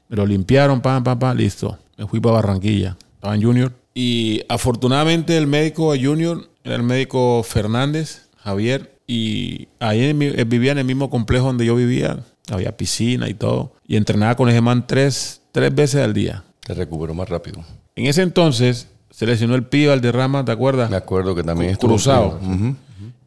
[0.09, 1.77] Me lo limpiaron, pam, pam, pam, listo.
[1.97, 2.97] Me fui para Barranquilla.
[3.15, 3.71] Estaba en Junior.
[3.93, 8.99] Y afortunadamente el médico de Junior era el médico Fernández, Javier.
[9.07, 12.19] Y ahí en mi- eh, vivía en el mismo complejo donde yo vivía.
[12.51, 13.73] Había piscina y todo.
[13.87, 16.43] Y entrenaba con ese man tres, tres veces al día.
[16.65, 17.63] Te recuperó más rápido.
[17.95, 20.89] En ese entonces se lesionó el pibe al derrama, ¿te acuerdas?
[20.89, 22.39] Me acuerdo que también estuvo cruzado.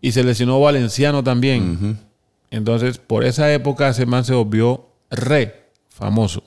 [0.00, 1.98] Y se lesionó Valenciano también.
[2.50, 6.42] Entonces, por esa época, ese man se volvió re famoso.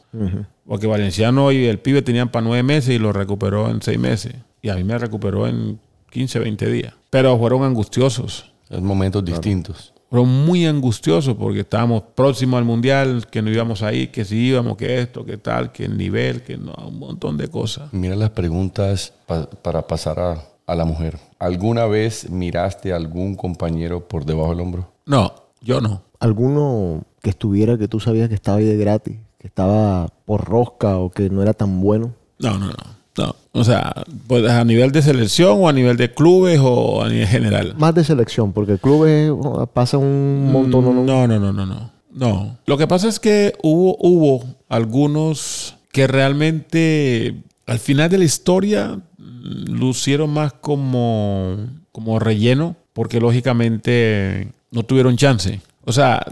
[0.65, 4.36] Porque Valenciano y el pibe tenían para nueve meses y lo recuperó en seis meses.
[4.62, 5.79] Y a mí me recuperó en
[6.12, 6.93] 15, 20 días.
[7.10, 8.51] Pero fueron angustiosos.
[8.69, 9.93] En momentos distintos.
[10.10, 14.75] Fueron muy angustiosos porque estábamos próximos al mundial, que no íbamos ahí, que si íbamos,
[14.75, 17.93] que esto, que tal, que el nivel, que no, un montón de cosas.
[17.93, 21.19] Mira las preguntas pa- para pasar a, a la mujer.
[21.38, 24.91] ¿Alguna vez miraste a algún compañero por debajo del hombro?
[25.05, 26.01] No, yo no.
[26.19, 29.17] ¿Alguno que estuviera que tú sabías que estaba ahí de gratis?
[29.38, 32.15] Que estaba por rosca o que no era tan bueno.
[32.39, 32.99] No, no, no.
[33.19, 33.36] No.
[33.51, 37.27] O sea, pues a nivel de selección o a nivel de clubes o a nivel
[37.27, 37.75] general.
[37.77, 40.86] Más de selección, porque el club es- oh, pasa un montón.
[40.86, 40.93] ¿no?
[41.03, 41.91] No, no, no, no, no.
[42.12, 42.58] No.
[42.65, 48.99] Lo que pasa es que hubo, hubo algunos que realmente al final de la historia
[49.17, 51.58] mm, lucieron más como,
[51.91, 55.62] como relleno, porque lógicamente no tuvieron chance.
[55.86, 56.25] O sea,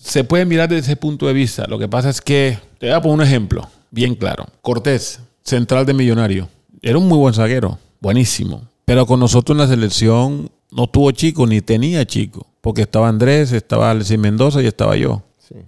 [0.00, 1.66] se puede mirar desde ese punto de vista.
[1.68, 4.46] Lo que pasa es que, te voy a poner un ejemplo, bien claro.
[4.62, 5.20] Cortés,
[5.50, 6.48] central de Millonario,
[6.80, 8.62] era un muy buen zaguero, buenísimo.
[8.84, 12.46] Pero con nosotros en la selección no tuvo chico, ni tenía chico.
[12.60, 15.22] Porque estaba Andrés, estaba Alexis Mendoza y estaba yo.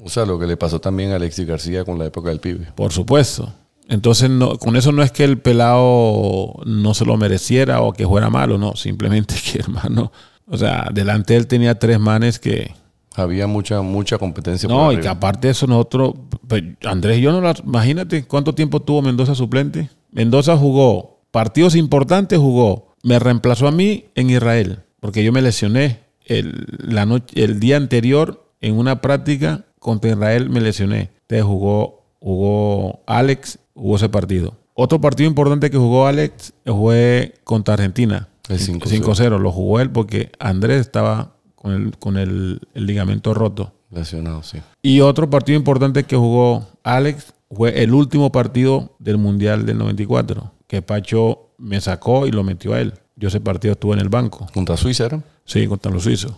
[0.05, 2.69] O sea, lo que le pasó también a Alexis García con la época del pibe.
[2.75, 3.53] Por supuesto.
[3.89, 8.07] Entonces, no, con eso no es que el pelado no se lo mereciera o que
[8.07, 8.77] fuera malo, no.
[8.77, 10.13] Simplemente que, hermano,
[10.47, 12.75] o sea, delante de él tenía tres manes que.
[13.15, 14.69] Había mucha, mucha competencia.
[14.69, 16.15] por No, y que aparte de eso, nosotros.
[16.47, 17.55] pues, Andrés y yo no la.
[17.65, 19.91] Imagínate cuánto tiempo tuvo Mendoza suplente.
[20.11, 22.95] Mendoza jugó partidos importantes, jugó.
[23.03, 27.77] Me reemplazó a mí en Israel, porque yo me lesioné el, la noche, el día
[27.77, 31.11] anterior en una práctica contra Israel, me lesioné.
[31.23, 34.57] Entonces jugó, jugó Alex, jugó ese partido.
[34.75, 38.29] Otro partido importante que jugó Alex fue contra Argentina.
[38.49, 39.03] El 5-0.
[39.03, 39.39] 5-0.
[39.39, 43.73] Lo jugó él porque Andrés estaba con el, con el- el ligamento roto.
[43.91, 44.59] Lesionado, sí.
[44.83, 50.53] Y otro partido importante que jugó Alex fue el último partido del Mundial del 94,
[50.67, 52.95] que Pacho me sacó y lo metió a él.
[53.17, 55.23] Yo ese partido estuve en el banco, Contra Suiza era.
[55.45, 56.33] sí, contra los suizos.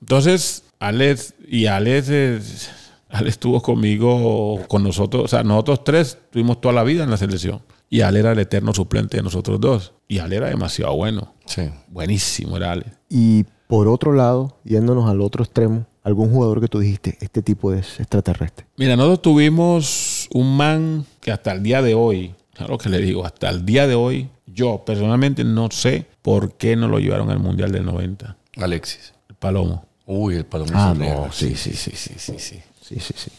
[0.00, 2.70] Entonces, Alex, y Alex, es-
[3.08, 7.16] Alex estuvo conmigo, con nosotros, o sea, nosotros tres tuvimos toda la vida en la
[7.16, 7.60] selección.
[7.88, 9.92] Y Ale era el eterno suplente de nosotros dos.
[10.08, 11.32] Y Ale era demasiado bueno.
[11.46, 11.70] Sí.
[11.88, 12.86] Buenísimo era Ale.
[13.08, 17.72] Y por otro lado, yéndonos al otro extremo, algún jugador que tú dijiste, este tipo
[17.72, 18.66] es extraterrestre.
[18.76, 23.24] Mira, nosotros tuvimos un man que hasta el día de hoy, claro que le digo,
[23.24, 27.38] hasta el día de hoy, yo personalmente no sé por qué no lo llevaron al
[27.40, 29.12] Mundial del 90, Alexis.
[29.28, 29.84] el Palomo.
[30.06, 32.60] Uy, el palomo Ah, no, sí, sí, sí, sí, sí, sí.
[32.80, 33.30] Sí, sí, sí.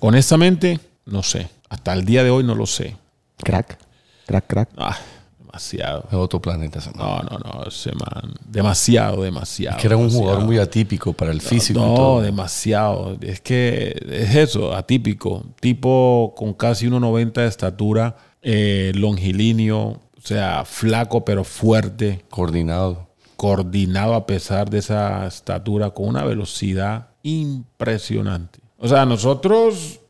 [0.00, 1.48] Honestamente, no sé.
[1.68, 2.96] Hasta el día de hoy no lo sé.
[3.38, 3.78] Crack.
[4.26, 4.68] Crack, crack.
[4.76, 4.96] Ah,
[5.48, 6.04] demasiado.
[6.08, 6.78] Es otro planeta.
[6.78, 7.26] ese man.
[7.30, 8.34] No, no, no, ese man.
[8.46, 9.76] Demasiado, demasiado.
[9.78, 10.24] que era un demasiado.
[10.24, 11.80] jugador muy atípico para el físico.
[11.80, 12.20] No, todo.
[12.22, 13.16] demasiado.
[13.20, 15.44] Es que es eso, atípico.
[15.60, 23.08] Tipo con casi 1,90 de estatura, eh, longilíneo, o sea, flaco pero fuerte, Coordinado.
[23.36, 28.60] coordinado a pesar de esa estatura, con una velocidad impresionante.
[28.78, 30.00] O sea, nosotros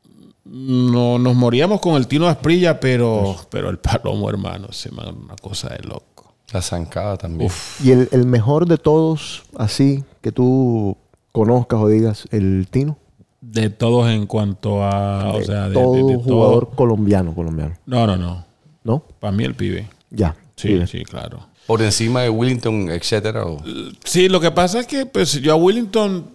[0.51, 5.37] no, nos moríamos con el Tino Asprilla, pero, pero el Palomo, hermano, se me una
[5.37, 6.35] cosa de loco.
[6.53, 7.51] La zancada también.
[7.85, 10.97] Y el, el mejor de todos, así, que tú
[11.33, 12.97] conozcas o digas, el Tino.
[13.41, 16.23] De todos en cuanto a, o sea, de, todo de- de todo.
[16.25, 17.75] jugador colombiano, colombiano.
[17.87, 18.45] No, no, no.
[18.85, 19.01] ¿No?
[19.21, 19.89] Para mí el pibe.
[20.11, 20.35] Ya.
[20.57, 21.41] Sí, sí, claro.
[21.67, 23.45] Por encima de Willington, etcétera.
[23.45, 23.63] o-
[24.05, 26.31] Sí, lo que pasa es que pues yo a Willington,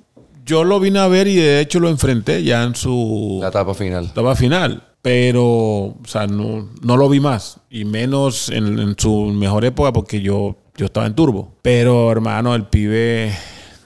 [0.46, 3.74] Yo lo vine a ver y de hecho lo enfrenté ya en su La etapa
[3.74, 4.06] final.
[4.06, 4.84] etapa final.
[5.02, 7.58] Pero, o sea, no, no lo vi más.
[7.70, 11.54] Y menos en, en su mejor época porque yo, yo estaba en turbo.
[11.62, 13.34] Pero, hermano, el pibe,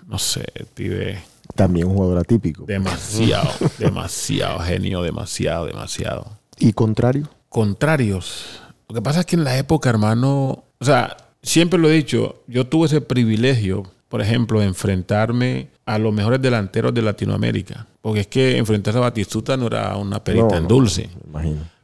[0.07, 1.19] no sé, el pibe
[1.55, 2.65] También un jugador atípico.
[2.67, 3.49] demasiado,
[3.79, 6.37] demasiado genio, demasiado, demasiado.
[6.59, 8.61] Y contrario, Contrarios.
[8.87, 12.43] Lo que pasa es que en la época, hermano, o sea, siempre lo he dicho,
[12.47, 17.87] yo tuve ese privilegio, por ejemplo, enfrentarme a los mejores delanteros de Latinoamérica.
[18.01, 21.09] Porque es que enfrentarse a Batistuta no era una perita No, en dulce.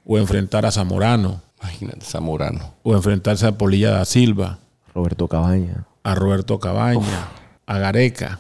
[0.05, 1.41] O enfrentar a Zamorano.
[1.61, 2.73] Imagínate, Zamorano.
[2.83, 4.59] O enfrentarse a Polilla da Silva.
[4.93, 5.85] Roberto Cabaña.
[6.03, 7.29] A Roberto Cabaña.
[7.65, 8.39] A Gareca.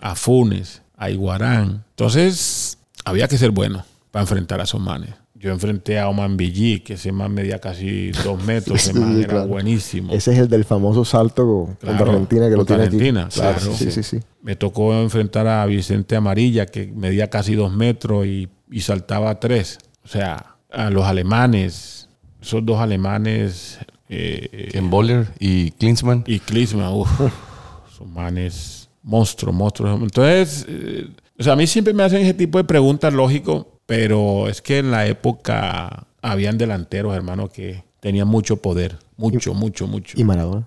[0.00, 0.82] A Funes.
[0.96, 1.84] A Iguarán.
[1.90, 5.10] Entonces, había que ser bueno para enfrentar a esos manes.
[5.42, 8.76] Yo enfrenté a Oman Villi, que ese man medía casi dos metros.
[8.80, 9.48] Ese Sí, man era claro.
[9.48, 10.12] buenísimo.
[10.12, 12.98] Ese es el del famoso salto contra Claro, Argentina que lo tiene aquí.
[13.34, 13.58] Claro.
[13.74, 14.20] Sí, sí, sí.
[14.40, 19.78] Me tocó enfrentar a Vicente Amarilla, que medía casi dos metros y, y saltaba tres.
[20.04, 22.08] O sea, a los alemanes,
[22.40, 23.78] esos dos alemanes
[24.08, 26.22] eh, Ken Boller y Klinsmann.
[26.26, 27.10] y Klinsmann, uf,
[27.98, 30.00] son manes monstruos, monstruos.
[30.00, 34.48] Entonces, eh, o sea, a mí siempre me hacen ese tipo de preguntas, lógico, pero
[34.48, 38.96] es que en la época habían delanteros, hermano, que tenían mucho poder.
[39.18, 40.18] Mucho, mucho, mucho.
[40.18, 40.66] Y Maradona.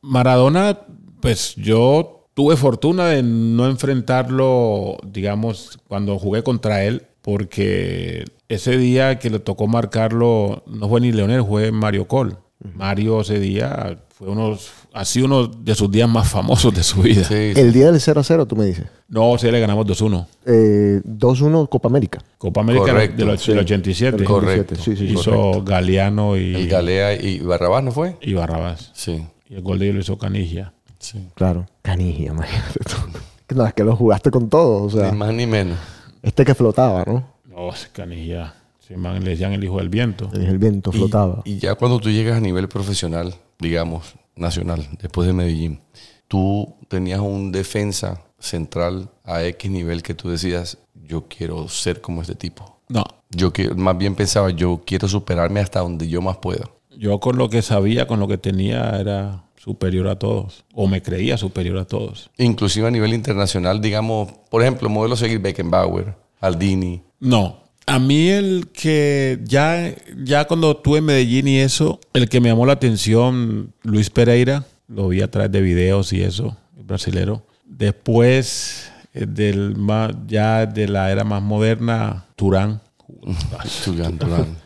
[0.00, 0.78] Maradona,
[1.20, 9.18] pues yo tuve fortuna de no enfrentarlo, digamos, cuando jugué contra él, porque ese día
[9.18, 12.38] que le tocó marcarlo no fue ni Leonel, fue Mario Col.
[12.74, 14.58] Mario ese día fue uno,
[15.04, 17.22] sido uno de sus días más famosos de su vida.
[17.22, 17.60] Sí, sí.
[17.60, 18.86] El día del 0 a 0, tú me dices.
[19.08, 20.26] No, sí le ganamos 2-1.
[20.44, 22.18] Eh, 2-1 Copa América.
[22.36, 23.52] Copa América Correcto, del, och- sí.
[23.52, 24.16] del 87.
[24.16, 24.74] Del Correcto.
[24.74, 25.62] Sí, sí, Hizo correcto.
[25.64, 28.16] Galeano y, El Galea y Barrabás, ¿no fue?
[28.20, 28.90] y Barrabás.
[28.92, 29.24] Sí.
[29.48, 30.72] Y el gol de ellos lo hizo Canigia.
[30.98, 31.28] sí.
[31.34, 31.66] Claro.
[31.82, 33.54] Canigia, imagínate tú.
[33.54, 34.82] No, es que lo jugaste con todo.
[34.82, 35.78] O sea, Ni más ni menos.
[36.22, 37.24] este que flotaba, ¿no?
[37.46, 38.52] No, Canigia.
[38.96, 40.28] man le decían el hijo del viento.
[40.34, 41.42] El viento Y- flotaba.
[41.44, 45.80] Y, ya cuando tú llegas a nivel profesional, digamos, nacional, después de Medellín,
[46.28, 52.22] tú tenías un defensa central a X nivel que tú decías, yo quiero ser como
[52.22, 52.80] este tipo.
[52.88, 56.70] No, Yo que, más bien pensaba, yo quiero superarme hasta donde yo más pueda.
[56.96, 60.64] Yo con lo que sabía, con lo que tenía, era superior a todos.
[60.74, 62.30] O me creía superior a todos.
[62.38, 67.02] Inclusive a nivel internacional, digamos, por ejemplo, modelo seguir Beckenbauer, Aldini.
[67.20, 67.67] No.
[67.88, 72.50] A mí el que ya, ya cuando estuve en Medellín y eso, el que me
[72.50, 77.46] llamó la atención, Luis Pereira, lo vi a través de videos y eso, el brasilero.
[77.64, 82.82] Después, eh, del más, ya de la era más moderna, Turán,
[83.86, 84.58] Julián Durán.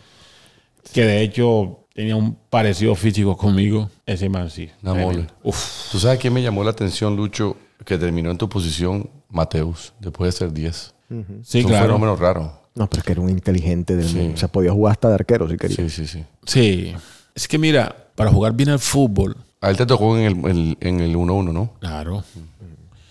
[0.93, 3.89] que de hecho tenía un parecido físico conmigo.
[4.05, 4.69] Ese man sí.
[5.45, 5.93] Uf.
[5.93, 9.09] ¿Tú sabes quién me llamó la atención, Lucho, que terminó en tu posición?
[9.29, 10.95] Mateus, después de ser 10.
[11.43, 11.87] Sí, es un claro.
[11.87, 12.62] fenómeno raro.
[12.75, 14.17] No, pero es que era un inteligente del Sí.
[14.17, 14.35] mundo.
[14.35, 15.77] O sea, podía jugar hasta de arquero si quería.
[15.77, 16.25] Sí, sí, sí.
[16.47, 16.95] Sí.
[17.35, 20.77] Es que mira, para jugar bien al fútbol, A él te tocó en el, en,
[20.81, 21.73] en el 1-1, ¿no?
[21.81, 22.25] Claro.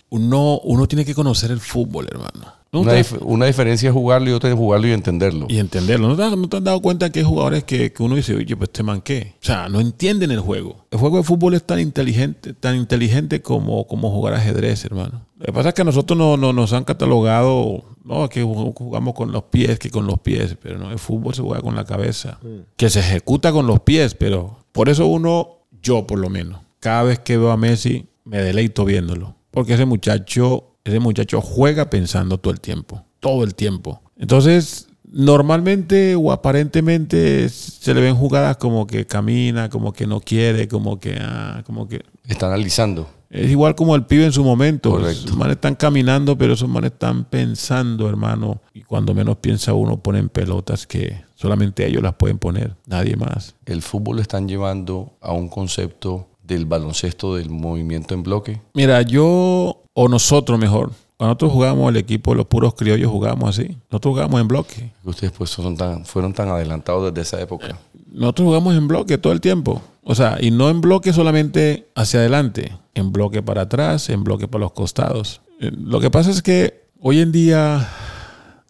[0.09, 2.53] Uno, uno tiene que conocer el fútbol, hermano.
[2.73, 5.45] ¿No Una, te- dif- una diferencia es jugarlo y otra es jugarlo y entenderlo.
[5.49, 6.07] y entenderlo.
[6.07, 8.33] ¿No te, has- no te has dado cuenta que hay jugadores que, que uno dice,
[8.33, 9.33] oye, pues este man qué?
[9.41, 10.85] O sea, no entienden el juego.
[10.89, 15.25] El juego de fútbol es tan inteligente, tan inteligente como, como jugar ajedrez, hermano.
[15.37, 18.73] Lo que pasa es que a nosotros no, no- nos han catalogado, no, que jug-
[18.77, 21.75] jugamos con los pies, que con los pies, pero no, el fútbol se juega con
[21.75, 22.39] la cabeza.
[22.77, 27.03] Que se ejecuta con los pies, pero por eso uno, yo por lo menos, cada
[27.03, 29.35] vez que veo a Messi, me deleito viéndolo.
[29.51, 34.01] Porque ese muchacho, ese muchacho juega pensando todo el tiempo, todo el tiempo.
[34.17, 40.67] Entonces, normalmente o aparentemente se le ven jugadas como que camina, como que no quiere,
[40.67, 43.09] como que, ah, como que Está analizando.
[43.29, 44.91] es igual como el pibe en su momento.
[44.91, 45.25] Correcto.
[45.25, 48.61] Esos manes están caminando, pero esos manes están pensando, hermano.
[48.73, 53.55] Y cuando menos piensa uno, ponen pelotas que solamente ellos las pueden poner, nadie más.
[53.65, 58.61] El fútbol lo están llevando a un concepto del baloncesto del movimiento en bloque.
[58.73, 63.77] Mira, yo, o nosotros mejor, cuando nosotros jugamos el equipo, los puros criollos jugamos así.
[63.91, 64.91] Nosotros jugamos en bloque.
[65.03, 67.77] que Ustedes pues son tan, fueron tan adelantados desde esa época.
[68.11, 69.83] Nosotros jugamos en bloque todo el tiempo.
[70.03, 74.47] O sea, y no en bloque solamente hacia adelante, en bloque para atrás, en bloque
[74.47, 75.41] para los costados.
[75.59, 77.87] Eh, Lo que pasa es que hoy en día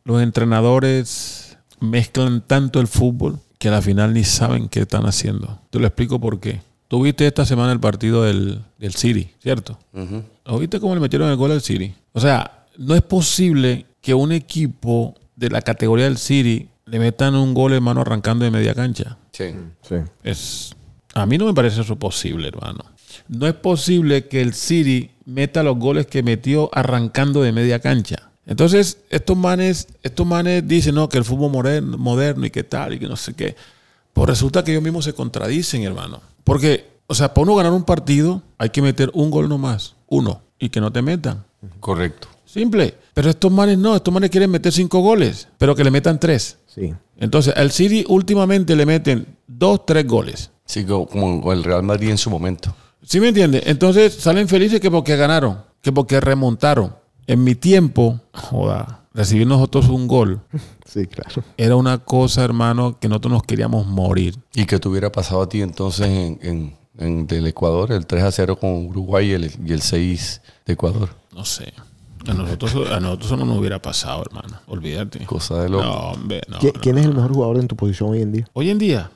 [0.04, 5.60] los entrenadores mezclan tanto el fútbol que a la final ni saben qué están haciendo.
[5.70, 6.60] Te lo explico por qué.
[6.92, 9.80] Tú viste esta semana el partido del, del City, ¿cierto?
[9.94, 10.24] Ujú.
[10.44, 11.96] ¿Lo viste cómo le metieron el gol al City?
[12.12, 17.36] O sea, no es posible que un equipo de la categoría del City le metan
[17.36, 19.18] un gol, hermano, arrancando de media cancha.
[19.32, 19.56] Sí.
[19.88, 19.96] Sí.
[20.22, 20.76] Es,
[21.14, 22.84] a mí no me parece eso posible, hermano.
[23.30, 28.32] no es posible que el City meta los goles que metió arrancando de media cancha.
[28.46, 32.96] Entonces, estos manes, estos manes dicen no, que el fútbol moderno, moderno y qué tal,
[32.96, 33.56] y que no sé qué.
[34.14, 36.22] Pues resulta que ellos mismos se contradicen, hermano.
[36.44, 39.96] Porque, o sea, para uno ganar un partido, hay que meter un gol nomás.
[40.08, 40.42] Uno.
[40.60, 41.44] Y que no te metan.
[41.80, 42.28] Correcto.
[42.46, 42.96] Simple.
[43.14, 46.58] Pero estos manes no, estos manes quieren meter cinco goles, pero que le metan tres.
[46.68, 46.94] Sí.
[47.18, 50.52] Entonces, al City últimamente le meten dos, tres goles.
[50.66, 52.76] Sí, co- como el Real Madrid en su momento.
[53.04, 53.64] ¿Sí me entiendes?
[53.66, 56.96] Entonces salen felices que porque ganaron, que porque remontaron.
[57.28, 60.42] En mi tiempo, joda, recibir nosotros un gol
[60.86, 61.44] Sí, claro.
[61.58, 64.36] era una cosa, hermano, que nosotros nos queríamos morir.
[64.54, 67.92] ¿Y qué te hubiera pasado a ti entonces en, en- en- del Ecuador?
[67.92, 71.10] El 3 a 0 con Uruguay y el, y el 6 de Ecuador.
[71.34, 71.74] No sé.
[72.28, 74.60] A nosotros, a nosotros eso no nos hubiera pasado, hermano.
[74.68, 75.26] Olvídate.
[75.26, 75.84] Cosa de loco.
[75.86, 76.80] No, hombre, no, ¿Qui- no.
[76.82, 78.48] ¿Quién es el mejor jugador en tu posición hoy en día?
[78.54, 79.10] Hoy en día,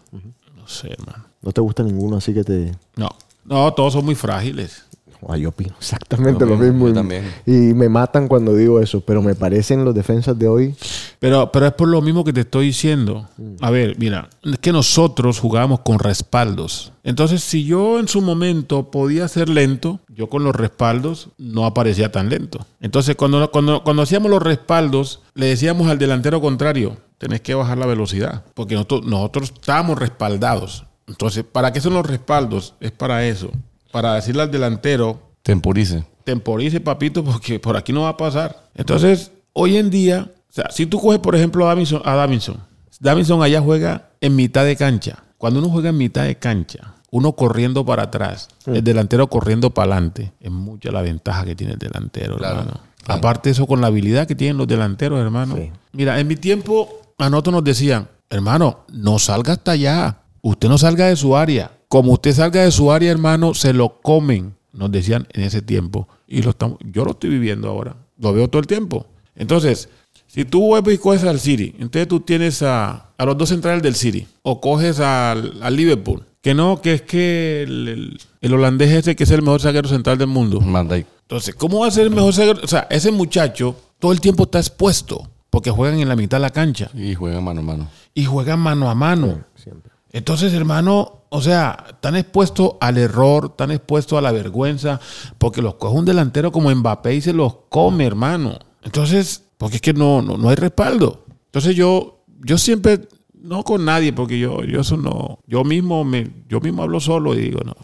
[0.55, 1.25] no sé, hermano.
[1.41, 2.71] ¿No te gusta ninguno así que te...
[2.95, 3.09] No,
[3.43, 4.85] no, todos son muy frágiles.
[5.27, 6.85] Ah, yo opino exactamente lo mismo.
[6.85, 7.33] yo Y- también.
[7.45, 10.75] Y me matan cuando digo eso, pero me parecen los defensas de hoy.
[11.19, 13.27] Pero, pero es por lo mismo que te estoy diciendo.
[13.61, 16.91] A ver, mira, es que nosotros jugábamos con respaldos.
[17.03, 22.11] Entonces, si yo en su momento podía ser lento, yo con los respaldos no aparecía
[22.11, 22.65] tan lento.
[22.81, 27.77] Entonces, cuando, cuando, cuando hacíamos los respaldos, le decíamos al delantero contrario, tenés que bajar
[27.77, 30.85] la velocidad, porque nosotros, nosotros estábamos respaldados.
[31.07, 32.73] Entonces, ¿para qué son los respaldos?
[32.79, 33.51] Es para eso,
[33.95, 36.03] para decirle al delantero, Temporice.
[36.25, 38.67] temporice, papito, porque por aquí no va a pasar.
[38.75, 42.57] Entonces, hoy en día, o sea, si tú coges, por ejemplo, a Davinson, a Davinson,
[42.99, 45.23] Davinson allá juega en mitad de cancha.
[45.37, 49.93] Cuando uno juega en mitad de cancha, uno corriendo para atrás, el delantero corriendo para
[49.93, 52.79] adelante, es mucha la ventaja que tiene el delantero, Claro, hermano.
[53.01, 53.19] claro.
[53.19, 55.55] Aparte eso con la habilidad que tienen los delanteros, hermano.
[55.55, 55.71] Sí.
[55.93, 60.17] Mira, en mi tiempo a nosotros nos decían, hermano, no salga hasta allá.
[60.41, 61.71] Usted no salga de su área.
[61.95, 64.53] Como usted salga de su área, hermano, se lo comen.
[64.73, 66.09] Nos decían en ese tiempo.
[66.27, 67.95] Y lo estamos, yo lo estoy viviendo ahora.
[68.19, 69.05] Lo veo todo el tiempo.
[69.33, 69.87] Entonces,
[70.27, 73.81] si tú vuelves y coges al City, entonces tú tienes a, a los dos centrales
[73.81, 74.27] del City.
[74.41, 76.23] O coges al, al Liverpool.
[76.41, 79.87] Que no, que es que el, el- el holandés ese que es el mejor zaguero
[79.87, 80.59] central del mundo.
[80.59, 81.05] Manda ahí.
[81.21, 82.59] Entonces, ¿cómo va a ser el mejor zaguero?
[82.61, 86.41] O sea, ese muchacho todo el tiempo está expuesto porque juegan en la mitad de
[86.41, 87.89] la cancha Y juega mano a mano.
[88.13, 89.39] y juegan mano a mano.
[89.55, 89.91] Siempre.
[90.11, 95.01] Entonces, hermano, o sea, están expuestos al error, están expuestos a la vergüenza,
[95.37, 98.57] porque los coge un delantero como Mbappé y se los come, hermano.
[98.83, 101.25] Entonces, porque es que no, no, no hay respaldo.
[101.47, 106.31] Entonces yo, yo siempre, no con nadie, porque yo, yo eso no, yo mismo me,
[106.47, 107.75] yo mismo hablo solo y digo, no,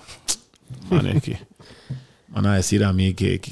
[0.89, 1.37] man, es que
[2.29, 3.51] van a decir a mí que, que,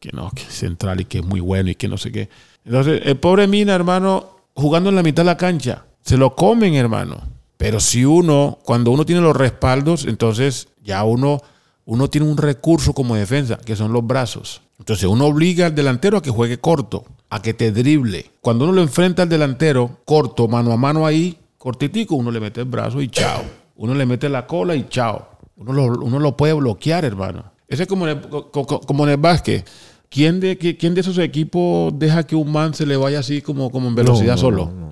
[0.00, 2.30] que no, que es central y que es muy bueno y que no sé qué.
[2.64, 6.74] Entonces, el pobre Mina, hermano, jugando en la mitad de la cancha, se lo comen,
[6.76, 7.33] hermano.
[7.64, 11.40] Pero si uno, cuando uno tiene los respaldos, entonces ya uno,
[11.86, 14.60] uno tiene un recurso como defensa, que son los brazos.
[14.78, 18.32] Entonces uno obliga al delantero a que juegue corto, a que te drible.
[18.42, 22.60] Cuando uno lo enfrenta al delantero, corto, mano a mano ahí, cortitico, uno le mete
[22.60, 23.42] el brazo y chao.
[23.76, 25.26] Uno le mete la cola y chao.
[25.56, 27.44] Uno lo, uno lo puede bloquear, hermano.
[27.66, 29.66] Ese es como en el, co- co- como en el básquet.
[30.10, 33.40] ¿Quién de, qui- ¿Quién de esos equipos deja que un man se le vaya así
[33.40, 34.70] como, como en velocidad No, no, solo?
[34.76, 34.83] no.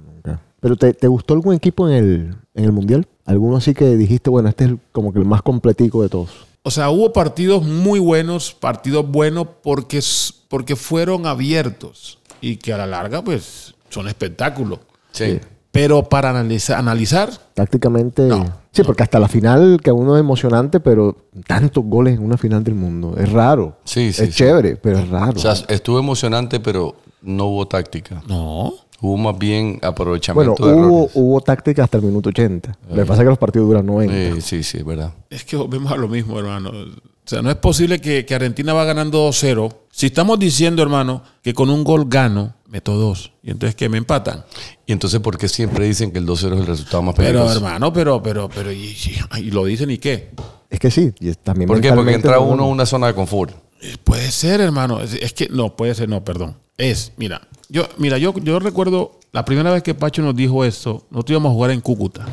[0.63, 3.07] ¿Pero te, te gustó algún equipo en el, en el Mundial?
[3.27, 6.31] ¿Alguno así que dijiste, bueno, este es como que el más completico de todos?
[6.63, 10.01] O sea, hubo partidos muy buenos, partidos buenos porque,
[10.49, 14.79] porque fueron abiertos y que a la larga, pues, son espectáculos.
[15.11, 15.41] Sí.
[15.73, 18.23] Pero para analiza- analizar, Tácticamente.
[18.23, 22.25] No, sí, porque hasta la final, que a uno es emocionante, pero tantos goles en
[22.25, 23.17] una final del mundo.
[23.19, 23.77] Es raro.
[23.85, 24.35] Sí, sí, Es sí.
[24.37, 25.33] chévere, pero es raro.
[25.35, 28.23] O sea, estuvo emocionante, pero no hubo táctica.
[28.29, 28.75] no.
[29.05, 31.11] Hubo más bien bueno, aprovechamiento de hubo, errores.
[31.15, 32.79] hubo táctica hasta el minuto 80.
[32.89, 34.15] Lo que pasa es que los partidos duran 90.
[34.17, 35.13] Eh, sí, sí, es verdad.
[35.29, 36.71] Es que volvemos a lo mismo, hermano.
[36.71, 39.75] O sea, no es posible que, que Argentina va ganando 2-0.
[39.91, 43.33] Si estamos diciendo, hermano, que con un gol gano, meto dos.
[43.43, 44.45] Y entonces que me empatan.
[44.87, 47.57] Y entonces, ¿por qué siempre dicen que el 2-0 es el resultado más Pero, peligroso?
[47.57, 48.97] hermano, pero, pero, pero, y,
[49.37, 50.31] y- y lo dicen y qué.
[50.71, 51.93] Es que sí, y también ¿Por qué?
[51.93, 53.53] Porque entra no- uno a una zona de confort.
[53.83, 55.01] Eh, Puede ser, hermano.
[55.01, 56.57] Es, es que no, puede ser, no, perdón.
[56.79, 61.07] Es, mira, yo, mira, yo, yo recuerdo la primera vez que Pacho nos dijo esto,
[61.11, 62.27] nosotros íbamos a jugar en Cúcuta.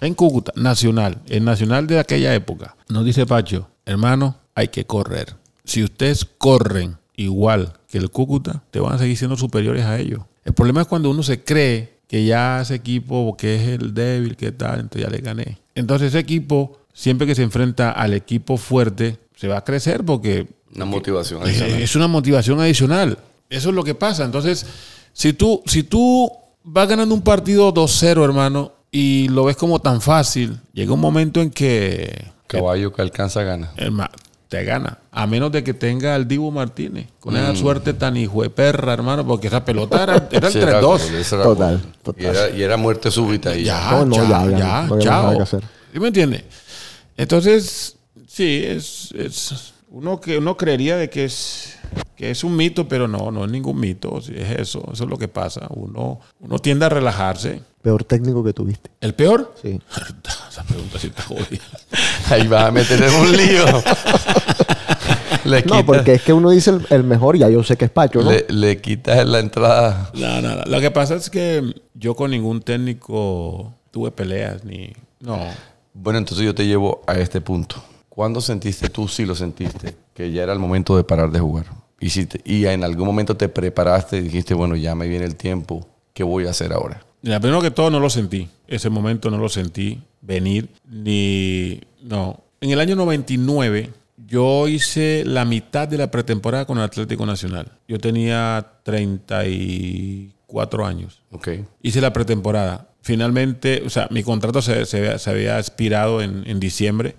[0.00, 2.76] En Cúcuta, nacional, el nacional de aquella época.
[2.88, 5.36] Nos dice Pacho, hermano, hay que correr.
[5.64, 10.22] Si ustedes corren igual que el Cúcuta, te van a seguir siendo superiores a ellos.
[10.44, 14.36] El problema es cuando uno se cree que ya ese equipo, que es el débil,
[14.36, 15.58] que tal, entonces ya le gané.
[15.74, 20.48] Entonces ese equipo, siempre que se enfrenta al equipo fuerte, se va a crecer porque
[20.74, 21.82] Una motivación adicional.
[21.82, 23.18] Es una motivación adicional.
[23.50, 24.24] Eso es lo que pasa.
[24.24, 24.64] Entonces,
[25.12, 26.30] si tú, si tú
[26.64, 31.40] vas ganando un partido 2-0, hermano, y lo ves como tan fácil, llega un momento
[31.42, 33.72] en que Caballo que alcanza gana.
[33.92, 34.10] ma-
[34.48, 34.98] te gana.
[35.12, 37.06] A menos de que tenga al Dibu Martínez.
[37.20, 40.58] Con esa suerte tan hijo de perra, hermano, porque esa pelota era, era el Sí,
[40.58, 40.82] era 3-2.
[40.82, 41.80] gol, ese era Total.
[42.18, 43.54] Y era, y era muerte súbita.
[43.56, 45.22] Y Ya, No, no, ya, ya, ya, ya, no chao.
[45.22, 45.62] nada que hacer.
[45.92, 46.44] ¿Sí me entiende?
[47.16, 47.96] Entonces,
[48.26, 51.69] sí, es, es uno que uno creería de que es
[52.20, 54.18] que es un mito, pero no, no es ningún mito.
[54.18, 55.66] es eso, eso es lo que pasa.
[55.70, 57.62] Uno, uno tiende a relajarse.
[57.80, 58.90] Peor técnico que tuviste.
[59.00, 59.54] ¿El peor?
[59.62, 59.80] Sí.
[60.50, 61.64] Esa pregunta sí está jodida.
[62.28, 63.64] Ahí vas a meter en un lío.
[65.46, 67.90] le, No, porque es que uno dice el, el mejor, ya yo sé que es
[67.90, 68.30] Pacho, ¿no?
[68.30, 70.10] le, le quitas la entrada.
[70.12, 70.62] No, no, no.
[70.66, 74.92] Lo que pasa es que yo con ningún técnico tuve peleas ni.
[75.20, 75.38] No.
[75.94, 77.82] Bueno, entonces yo te llevo a este punto.
[78.10, 81.79] ¿Cuándo sentiste tú, si lo sentiste, que ya era el momento de parar de jugar?
[82.00, 85.26] Y, si te- y en algún momento te preparaste y dijiste, bueno, ya me viene
[85.26, 87.04] el tiempo, ¿qué voy a hacer ahora?
[87.22, 88.48] Mira, primero que todo no lo sentí.
[88.66, 91.80] Ese momento no lo sentí venir ni...
[92.02, 92.40] No.
[92.62, 93.90] En el año 99
[94.26, 97.72] yo hice la mitad de la pretemporada con el Atlético Nacional.
[97.88, 101.20] Yo tenía 34 años.
[101.30, 101.48] Ok.
[101.82, 102.88] Hice la pretemporada.
[103.02, 107.16] Finalmente, o sea, mi contrato se, se había- se había expirado en, en diciembre.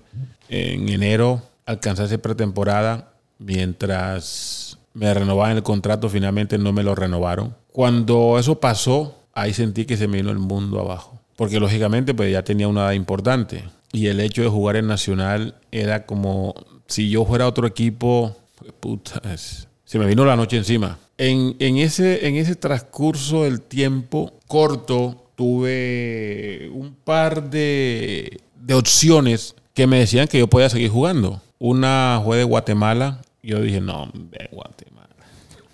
[0.49, 7.55] En enero alcancé esa pretemporada mientras me renovaban el contrato, finalmente no me lo renovaron.
[7.71, 11.19] Cuando eso pasó, ahí sentí que se me vino el mundo abajo.
[11.35, 13.63] Porque lógicamente pues ya tenía una edad importante.
[13.93, 16.53] Y el hecho de jugar en Nacional era como
[16.87, 18.35] si yo fuera otro equipo,
[18.79, 20.99] puta, se me vino la noche encima.
[21.17, 29.55] En, en ese, en ese transcurso del tiempo corto, tuve un par de, de opciones
[29.73, 31.41] que me decían que yo podía seguir jugando.
[31.57, 33.21] Una fue de Guatemala.
[33.43, 35.09] Yo dije, no, de Guatemala.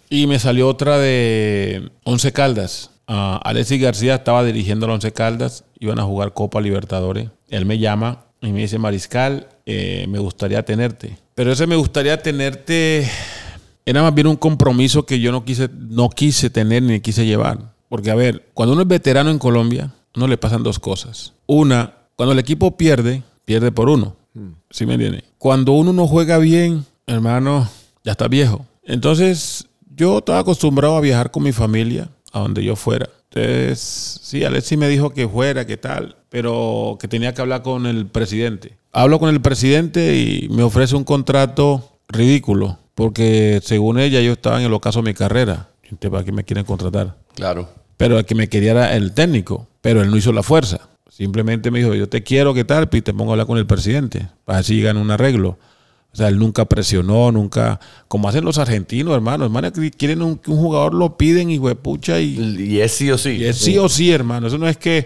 [0.09, 2.91] Y me salió otra de Once Caldas.
[3.07, 5.65] Ah, Alexis García estaba dirigiendo a Once Caldas.
[5.79, 7.29] Iban a jugar Copa Libertadores.
[7.49, 11.17] Él me llama y me dice, Mariscal, eh, me gustaría tenerte.
[11.35, 13.07] Pero ese me gustaría tenerte
[13.87, 17.73] era más bien un compromiso que yo no quise, no quise tener ni quise llevar.
[17.87, 21.35] Porque, a ver, cuando uno es veterano en Colombia, no le pasan dos cosas.
[21.45, 24.17] Una, cuando el equipo pierde, pierde por uno.
[24.71, 25.23] ¿Sí me entiende?
[25.37, 27.67] Cuando uno no juega bien, hermano,
[28.03, 28.65] ya está viejo.
[28.83, 33.09] Entonces, yo estaba acostumbrado a viajar con mi familia a donde yo fuera.
[33.29, 37.85] Entonces, sí, Alexis me dijo que fuera, que tal, pero que tenía que hablar con
[37.85, 38.77] el presidente.
[38.91, 44.59] Hablo con el presidente y me ofrece un contrato ridículo, porque según ella yo estaba
[44.59, 45.69] en el ocaso de mi carrera.
[45.83, 47.15] Gente, ¿Para qué me quieren contratar?
[47.35, 47.69] Claro.
[47.97, 50.89] Pero el que me quería era el técnico, pero él no hizo la fuerza.
[51.09, 52.87] Simplemente me dijo, yo te quiero, ¿qué tal?
[52.91, 55.57] Y te pongo a hablar con el presidente, para así llegan a un arreglo.
[56.17, 59.45] O sea, él nunca presionó, nunca, como hacen los argentinos, hermano.
[59.45, 63.33] Hermano, quieren un, un jugador lo piden y huepucha y, Y es sí o sí.
[63.33, 64.47] y es sí o sí, hermano.
[64.47, 65.05] Eso no es que...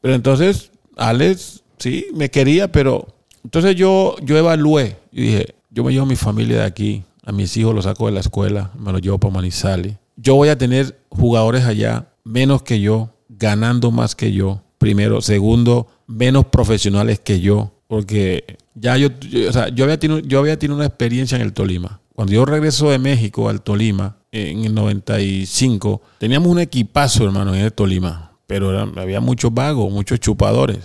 [0.00, 3.08] Pero entonces, Alex, sí, me quería, pero...
[3.42, 7.32] Entonces yo, yo evalué y dije, yo me llevo a mi familia de aquí, a
[7.32, 9.96] mis hijos los saco de la escuela, me los llevo para Manizales.
[10.14, 14.62] Yo voy a tener jugadores allá menos que yo, ganando más que yo.
[14.78, 15.22] Primero.
[15.22, 17.72] Segundo, menos profesionales que yo.
[17.88, 21.42] Porque ya yo, yo- o sea, yo había, tenido, yo había tenido una experiencia en
[21.42, 22.00] el Tolima.
[22.14, 27.62] Cuando yo regreso de México al Tolima, en el 95, teníamos un equipazo, hermano, en
[27.62, 28.32] el Tolima.
[28.46, 30.78] Pero era- había muchos vagos, muchos chupadores.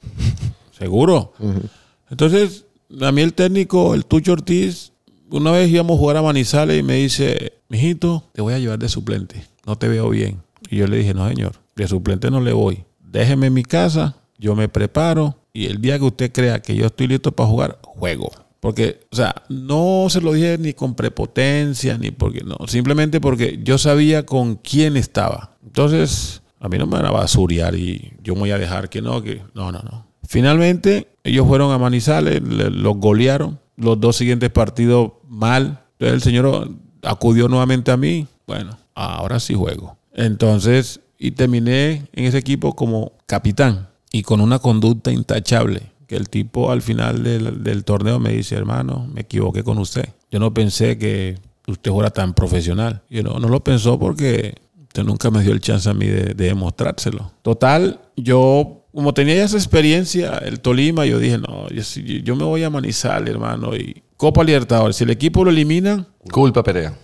[0.78, 1.32] Seguro.
[2.10, 2.66] Entonces,
[3.00, 4.92] a mí el técnico, el Tucho Ortiz,
[5.30, 8.78] una vez íbamos a jugar a Manizales y me dice, mijito, te voy a llevar
[8.78, 9.44] de suplente.
[9.66, 10.42] No te veo bien.
[10.70, 12.84] Y yo le dije, no, señor, de suplente no le voy.
[13.00, 16.84] Déjeme en mi casa, yo me preparo y el día que usted crea que yo
[16.86, 18.30] estoy listo para jugar, juego.
[18.60, 23.60] Porque, o sea, no se lo dije ni con prepotencia, ni porque no, simplemente porque
[23.62, 25.56] yo sabía con quién estaba.
[25.64, 29.00] Entonces, a mí no me van a basuriar y yo me voy a dejar que
[29.02, 30.06] no, que no, no, no.
[30.26, 33.60] Finalmente, ellos fueron a Manizales, le- los golearon.
[33.76, 35.80] Los dos siguientes partidos mal.
[35.98, 36.70] Entonces el señor
[37.02, 38.26] acudió nuevamente a mí.
[38.46, 39.96] Bueno, ahora sí juego.
[40.14, 45.90] Entonces, y terminé en ese equipo como capitán y con una conducta intachable.
[46.06, 50.08] Que el tipo al final del, del torneo me dice, hermano, me equivoqué con usted.
[50.30, 51.36] Yo no pensé que
[51.66, 53.02] usted fuera tan profesional.
[53.10, 56.34] Y no, no lo pensó porque usted nunca me dio el chance a mí de,
[56.34, 57.32] de demostrárselo.
[57.42, 61.82] Total, yo, como tenía ya esa experiencia, el Tolima, yo dije, no, yo,
[62.22, 63.74] yo me voy a Manizales, hermano.
[63.74, 66.94] Y Copa Libertadores, si el equipo lo elimina, Culpa Perea.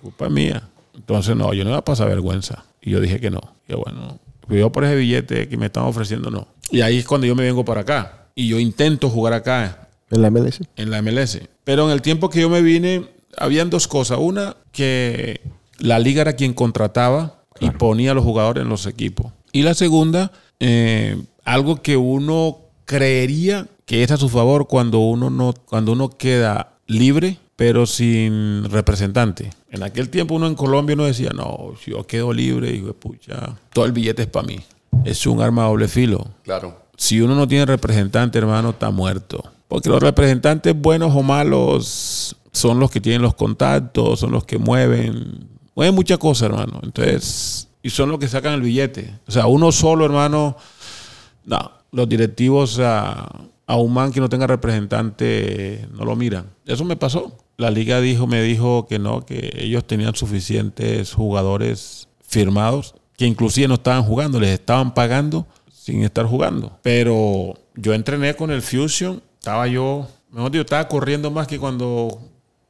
[0.00, 0.62] culpa mía.
[0.94, 2.64] Entonces, no, yo no iba a pasar vergüenza.
[2.80, 3.40] Y yo dije que no.
[3.66, 4.20] Que bueno,
[4.58, 6.46] yo por ese billete que me están ofreciendo, no.
[6.70, 8.26] Y ahí es cuando yo me vengo para acá.
[8.34, 10.60] Y yo intento jugar acá En la MLS.
[10.76, 11.40] en la MLS.
[11.64, 13.06] Pero en el tiempo que yo me vine,
[13.36, 14.18] habían dos cosas.
[14.20, 15.40] Una, que
[15.78, 19.32] la liga era quien contrataba y ponía a los jugadores en los equipos.
[19.52, 25.30] Y la segunda, eh, algo que uno creería que es a su favor cuando uno
[25.30, 29.50] no, cuando uno queda libre, pero sin representante.
[29.70, 33.56] En aquel tiempo uno en Colombia uno decía, no, si yo quedo libre, digo, pucha,
[33.72, 34.60] todo el billete es para mí.
[35.04, 36.28] Es un arma a doble filo.
[36.42, 36.76] Claro.
[36.96, 39.42] Si uno no tiene representante, hermano, está muerto.
[39.68, 44.58] Porque los representantes buenos o malos son los que tienen los contactos, son los que
[44.58, 46.80] mueven, mueven muchas cosas, hermano.
[46.82, 49.18] Entonces, y son los que sacan el billete.
[49.26, 50.56] O sea, uno solo, hermano,
[51.44, 53.30] no, los directivos a,
[53.66, 56.46] a un man que no tenga representante no lo miran.
[56.66, 57.32] Eso me pasó.
[57.56, 63.68] La liga dijo, me dijo que no, que ellos tenían suficientes jugadores firmados que inclusive
[63.68, 66.78] no estaban jugando, les estaban pagando sin estar jugando.
[66.80, 72.18] Pero yo entrené con el Fusion, estaba yo, mejor dicho, estaba corriendo más que cuando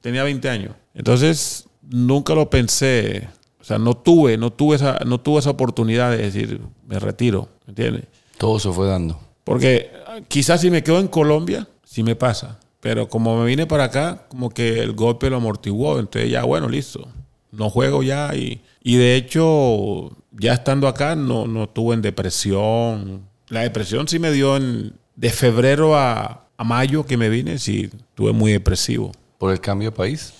[0.00, 0.74] tenía 20 años.
[0.92, 3.28] Entonces, nunca lo pensé.
[3.60, 7.48] O sea, no tuve, no tuve esa, no tuve esa oportunidad de decir, me retiro,
[7.66, 8.06] ¿me entiendes?
[8.36, 9.20] Todo se fue dando.
[9.44, 12.58] Porque ah, quizás si me quedo en Colombia, sí me pasa.
[12.80, 16.00] Pero como me vine para acá, como que el golpe lo amortiguó.
[16.00, 17.06] Entonces ya, bueno, listo.
[17.52, 18.34] No juego ya.
[18.34, 23.22] Y, y de hecho, ya estando acá, no, no tuve en depresión.
[23.48, 27.90] La depresión sí me dio en, de febrero a, a mayo que me vine, sí,
[28.14, 29.12] tuve muy depresivo.
[29.38, 30.32] ¿Por el cambio de país?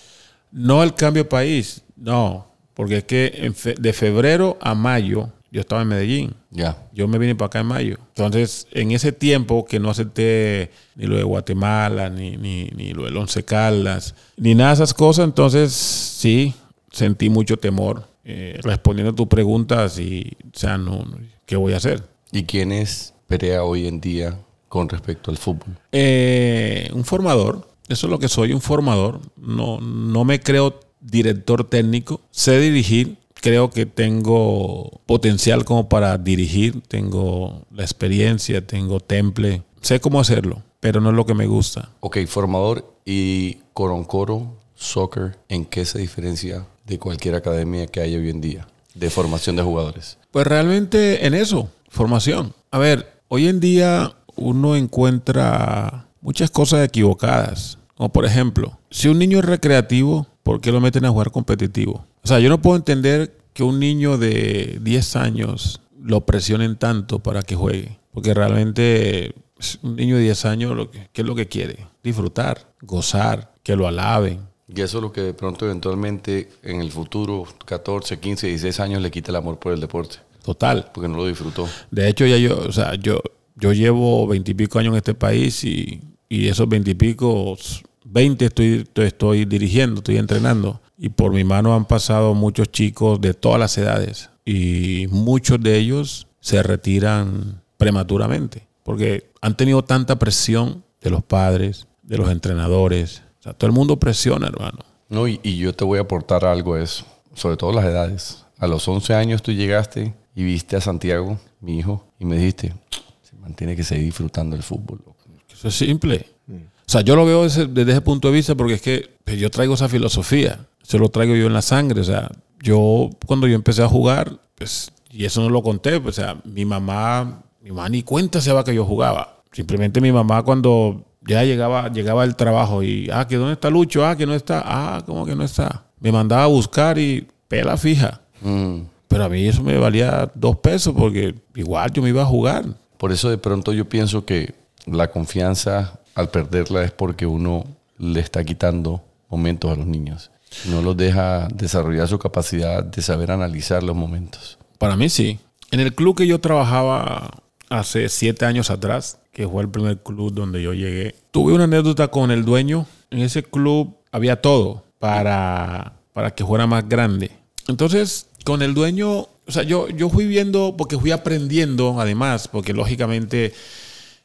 [0.52, 2.46] No el cambio de país, no.
[2.74, 6.34] Porque es que en fe- de febrero a mayo yo estaba en Medellín.
[6.50, 6.76] Ya.
[6.92, 7.98] Yo me vine para acá en mayo.
[8.14, 13.04] Entonces, en ese tiempo que no acepté ni lo de Guatemala, ni, ni, ni lo
[13.04, 16.54] del Once Caldas, ni nada de esas cosas, entonces sí,
[16.92, 18.08] sentí mucho temor.
[18.24, 22.02] Eh, respondiendo a tu pregunta, sí, o sea, no, no, ¿qué voy a hacer?
[22.32, 25.78] ¿Y quién es Perea hoy en día con respecto al fútbol?
[25.92, 29.20] Eh, un formador, eso es lo que soy, un formador.
[29.36, 36.82] No, no me creo director técnico, sé dirigir, creo que tengo potencial como para dirigir,
[36.82, 41.90] tengo la experiencia, tengo temple, sé cómo hacerlo, pero no es lo que me gusta.
[42.00, 48.28] Ok, formador y Coroncoro Soccer, ¿en qué se diferencia de cualquier academia que hay hoy
[48.30, 50.18] en día de formación de jugadores?
[50.32, 52.52] Pues realmente en eso, formación.
[52.72, 57.78] A ver, hoy en día uno encuentra muchas cosas equivocadas.
[57.96, 62.04] Como por ejemplo, si un niño es recreativo, ¿por qué lo meten a jugar competitivo?
[62.24, 67.20] O sea, yo no puedo entender que un niño de 10 años lo presionen tanto
[67.20, 67.98] para que juegue.
[68.12, 69.34] Porque realmente
[69.82, 71.86] un niño de 10 años, ¿qué es lo que quiere?
[72.02, 74.49] Disfrutar, gozar, que lo alaben.
[74.74, 79.02] Y eso es lo que de pronto eventualmente en el futuro, 14, 15, 16 años,
[79.02, 80.90] le quita el amor por el deporte, Total.
[80.94, 81.68] porque no lo disfrutó.
[81.90, 83.20] De hecho, ya yo, o sea, yo,
[83.56, 87.56] yo llevo veintipico años en este país y, y esos veintipico,
[88.04, 90.80] veinte estoy, estoy, estoy dirigiendo, estoy entrenando.
[90.96, 94.30] Y por mi mano han pasado muchos chicos de todas las edades.
[94.44, 98.66] Y muchos de ellos se retiran prematuramente.
[98.82, 103.22] Porque han tenido tanta presión de los padres, de los entrenadores.
[103.40, 104.78] O sea, todo el mundo presiona, hermano.
[105.08, 108.44] No, y, y yo te voy a aportar algo a eso, sobre todo las edades.
[108.58, 112.74] A los 11 años tú llegaste y viste a Santiago, mi hijo, y me dijiste,
[113.22, 115.00] se mantiene que seguir disfrutando el fútbol.
[115.04, 115.16] loco".
[115.52, 116.26] Eso es simple.
[116.48, 119.38] O sea, yo lo veo desde, desde ese punto de vista porque es que pues,
[119.38, 120.66] yo traigo esa filosofía.
[120.82, 122.00] Eso lo traigo yo en la sangre.
[122.00, 122.30] O sea,
[122.62, 126.40] yo cuando yo empecé a jugar, pues, y eso no lo conté, pues, o sea,
[126.44, 129.39] mi mamá, mi mamá ni cuenta se va que yo jugaba.
[129.52, 134.06] Simplemente mi mamá cuando ya llegaba, llegaba el trabajo y, ah, que dónde está Lucho,
[134.06, 135.84] ah, que no está, ah, ¿cómo que no está?
[136.00, 138.20] Me mandaba a buscar y pela fija.
[138.40, 138.82] Mm.
[139.08, 142.64] Pero a mí eso me valía dos pesos porque igual yo me iba a jugar.
[142.96, 144.54] Por eso de pronto yo pienso que
[144.86, 147.64] la confianza al perderla es porque uno
[147.98, 150.30] le está quitando momentos a los niños.
[150.68, 154.58] No los deja desarrollar su capacidad de saber analizar los momentos.
[154.78, 155.38] Para mí sí.
[155.70, 157.30] En el club que yo trabajaba
[157.70, 162.08] hace siete años atrás, que fue el primer club donde yo llegué, tuve una anécdota
[162.08, 162.86] con el dueño.
[163.10, 167.30] En ese club había todo para, para que fuera más grande.
[167.68, 172.74] Entonces, con el dueño, o sea, yo, yo fui viendo, porque fui aprendiendo además, porque
[172.74, 173.54] lógicamente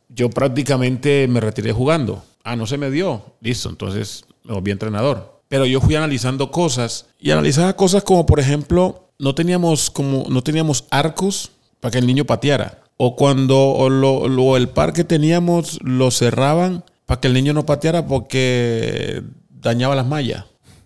[0.09, 2.23] yo prácticamente me retiré jugando.
[2.43, 3.23] Ah, no se me dio.
[3.41, 5.41] Listo, entonces me volví entrenador.
[5.47, 10.41] Pero yo fui analizando cosas y analizaba cosas como, por ejemplo, no teníamos, como, no
[10.41, 12.84] teníamos arcos para que el niño pateara.
[12.97, 17.53] O cuando o lo, lo- el par que teníamos lo cerraban para que el niño
[17.53, 20.45] no pateara porque dañaba las mallas.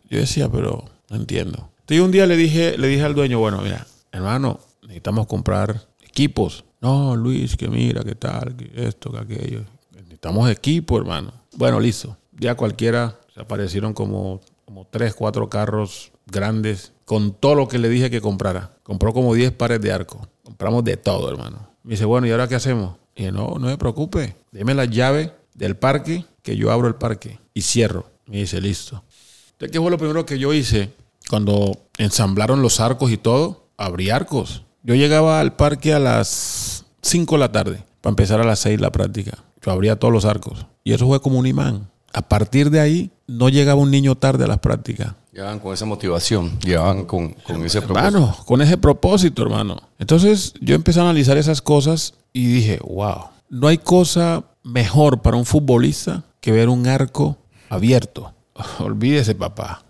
[0.09, 1.69] Yo decía, pero no entiendo.
[1.81, 6.65] Entonces un día le dije, le dije al dueño, bueno, mira, hermano, necesitamos comprar equipos.
[6.81, 9.61] No, Luis, que mira, que tal, que esto, que aquello.
[9.93, 11.31] Necesitamos equipo, hermano.
[11.55, 12.17] Bueno, listo.
[12.39, 18.09] Ya cualquiera aparecieron como, como tres, cuatro carros grandes con todo lo que le dije
[18.09, 18.73] que comprara.
[18.83, 20.27] Compró como 10 pares de arco.
[20.43, 21.68] Compramos de todo, hermano.
[21.83, 22.97] Me dice, bueno, ¿y ahora qué hacemos?
[23.15, 24.35] Y dije, no, no se preocupe.
[24.51, 28.09] Deme las llaves del parque que yo abro el parque y cierro.
[28.25, 29.03] Me dice, listo.
[29.51, 30.93] Entonces, ¿qué fue lo primero que yo hice?
[31.29, 34.63] Cuando ensamblaron los arcos y todo, abrí arcos.
[34.83, 38.79] Yo llegaba al parque a las 5 de la tarde para empezar a las 6
[38.79, 39.43] la práctica.
[39.61, 40.65] Yo abría todos los arcos.
[40.83, 41.89] Y eso fue como un imán.
[42.13, 45.13] A partir de ahí, no llegaba un niño tarde a las prácticas.
[45.31, 48.07] Llegaban con esa motivación, llegaban con, con ese propósito.
[48.07, 49.77] Hermano, con ese propósito, hermano.
[49.99, 55.37] Entonces yo empecé a analizar esas cosas y dije, wow, no hay cosa mejor para
[55.37, 57.37] un futbolista que ver un arco
[57.69, 58.33] abierto.
[58.79, 59.83] Olvídese, papá.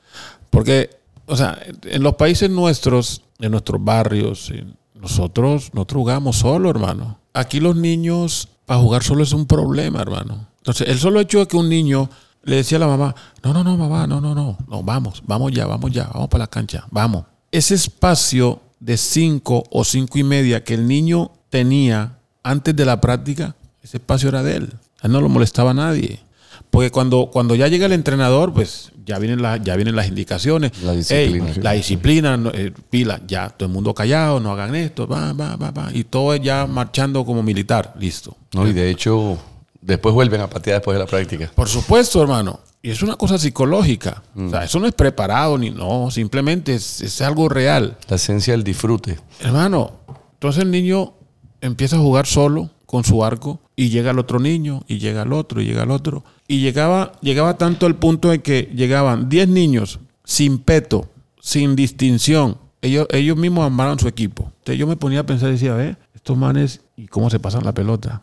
[0.49, 0.89] Porque,
[1.25, 7.17] o sea, en los países nuestros, en nuestros barrios, en- nosotros, nosotros jugamos solo, hermano.
[7.33, 10.48] Aquí los niños, para jugar solo es un problema, hermano.
[10.69, 12.07] Entonces, el solo hecho de que un niño
[12.43, 15.51] le decía a la mamá, no, no, no, mamá, no, no, no, no, vamos, vamos
[15.51, 17.25] ya, vamos ya, vamos para la cancha, vamos.
[17.51, 23.01] Ese espacio de cinco o cinco y media que el niño tenía antes de la
[23.01, 24.73] práctica, ese espacio era de él.
[25.01, 26.19] A él no lo molestaba a nadie.
[26.69, 30.71] Porque cuando, cuando ya llega el entrenador, pues ya vienen, las ya vienen las indicaciones.
[30.83, 31.51] La disciplina.
[31.63, 35.55] La disciplina, no, eh, pila, ya, todo el mundo callado, no hagan esto, va, va,
[35.55, 35.89] va, va.
[35.91, 38.37] Y todo ya marchando como militar, listo.
[38.53, 39.39] No, y de hecho,
[39.89, 41.51] después vuelven a patear después de la práctica.
[41.53, 42.59] Por supuesto, hermano.
[42.81, 44.23] Y es una cosa psicológica.
[44.35, 47.97] O sea, eso no es preparado ni no, simplemente es, es algo real.
[48.07, 49.19] La esencia del disfrute.
[49.41, 49.91] Hermano,
[50.33, 51.13] entonces el niño
[51.59, 55.33] empieza a jugar solo con su arco y llega el otro niño y llega el
[55.33, 56.23] otro y llega el otro.
[56.47, 61.09] Y llegaba, llegaba tanto al punto de que llegaban 10 niños sin peto,
[61.41, 62.57] sin distinción.
[62.81, 64.51] Ellos, ellos mismos armaron su equipo.
[64.59, 67.63] Entonces yo me ponía a pensar y decía, ve, estos manes, ¿y cómo se pasan
[67.63, 68.21] la pelota?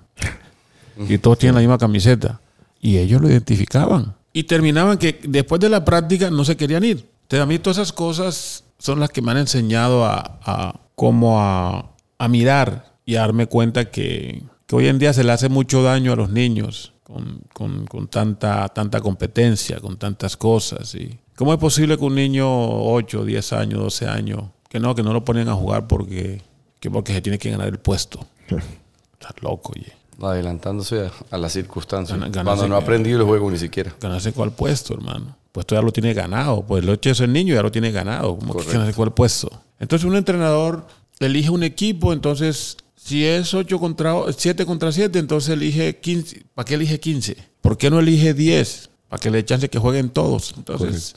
[1.09, 2.41] Y todos tienen la misma camiseta.
[2.81, 4.15] Y ellos lo identificaban.
[4.33, 7.09] Y terminaban que después de la práctica no se querían ir.
[7.23, 11.41] Entonces a mí todas esas cosas son las que me han enseñado a, a como
[11.41, 15.49] a, a mirar y a darme cuenta que, que hoy en día se le hace
[15.49, 20.95] mucho daño a los niños con, con- con tanta, tanta competencia, con tantas cosas.
[20.95, 25.03] Y ¿Cómo es posible que un niño 8, 10 años, 12 años, que no, que
[25.03, 26.43] no lo ponen a jugar porque,
[26.81, 28.27] que porque se tiene que ganar el puesto?
[28.49, 29.93] Estás loco, oye.
[30.23, 32.19] Adelantándose a, a las circunstancias.
[32.19, 33.95] Ganarse- Cuando no ha aprendido el juego ni siquiera.
[34.01, 35.37] ganarse cuál puesto, hermano.
[35.53, 36.63] Puesto ya lo tiene ganado.
[36.63, 38.31] Pues el hecho de ser niño ya lo tiene ganado.
[38.37, 38.73] ¿Cómo que Correcto.
[38.73, 39.51] ganarse cuál puesto?
[39.79, 40.87] Entonces un entrenador
[41.21, 46.45] elige un equipo, entonces si es 8 contra 7 contra 7, entonces elige 15.
[46.55, 47.37] ¿Para qué elige 15?
[47.61, 48.91] ¿Por qué no elige 10?
[49.09, 50.55] Para que le dé chance que jueguen todos.
[50.57, 51.15] Entonces,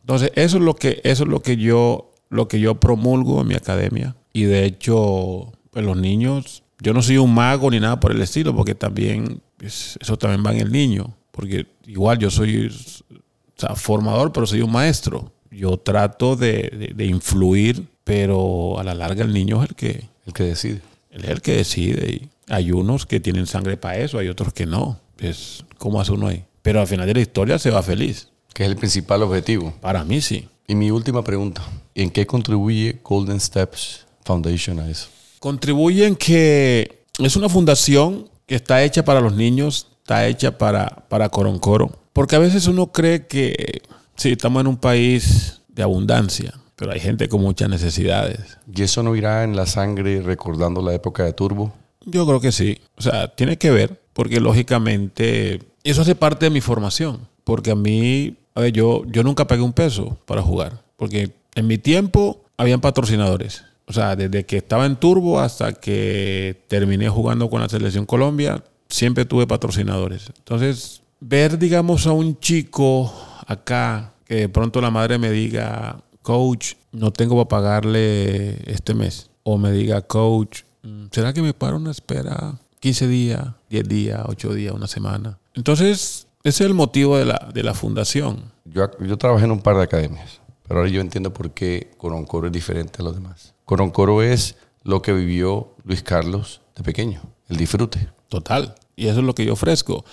[0.00, 3.48] entonces eso es lo que eso es lo que yo lo que yo promulgo en
[3.48, 7.98] mi academia y de hecho pues los niños yo no soy un mago ni nada
[8.00, 12.66] por el estilo porque también eso también va en el niño porque igual yo soy
[12.68, 13.20] o
[13.60, 18.94] sea, formador pero soy un maestro yo trato de, de- de influir pero a la
[18.94, 20.80] larga el niño es el que El que decide.
[21.10, 24.52] él es el que decide y hay unos que tienen sangre para eso hay otros
[24.52, 27.82] que no es cómo hace uno ahí pero al final de la historia se va
[27.82, 29.72] feliz Que es el principal objetivo.
[29.80, 31.62] para mí sí Y mi última pregunta.
[31.94, 35.08] ¿En qué contribuye Golden Steps Foundation a eso?
[35.38, 41.04] Contribuye en que es una fundación que está hecha para los niños, está hecha para,
[41.08, 41.90] para Coroncoro.
[42.12, 43.82] Porque a veces uno cree que
[44.16, 48.58] sí, estamos en un país de abundancia, pero hay gente con muchas necesidades.
[48.72, 51.74] ¿Y eso no irá en la sangre recordando la época de Turbo?
[52.04, 52.78] Yo creo que sí.
[52.96, 57.28] O sea, tiene que ver, porque lógicamente eso hace parte de mi formación.
[57.44, 60.82] Porque a mí, a ver, yo, yo nunca pagué un peso para jugar.
[60.96, 63.64] Porque en mi tiempo habían patrocinadores.
[63.86, 68.62] O sea, desde que estaba en Turbo hasta que terminé jugando con la Selección Colombia,
[68.88, 70.32] siempre tuve patrocinadores.
[70.38, 73.12] Entonces, ver, digamos, a un chico
[73.46, 79.30] acá que de pronto la madre me diga, coach, no tengo para pagarle este mes.
[79.44, 84.22] O me diga, coach, mm, ¿será que me para una espera 15 días, 10 días,
[84.26, 85.38] 8 días, una semana?
[85.54, 88.52] Entonces, ese es el motivo de la, de la fundación.
[88.64, 92.48] Yo, yo trabajé en un par de academias, pero ahora yo entiendo por qué Coroncoro
[92.48, 93.54] es diferente a los demás.
[93.66, 98.08] Coroncoro es lo que vivió Luis Carlos de pequeño, el disfrute.
[98.30, 98.74] Total.
[98.96, 100.04] Y eso es lo que yo ofrezco.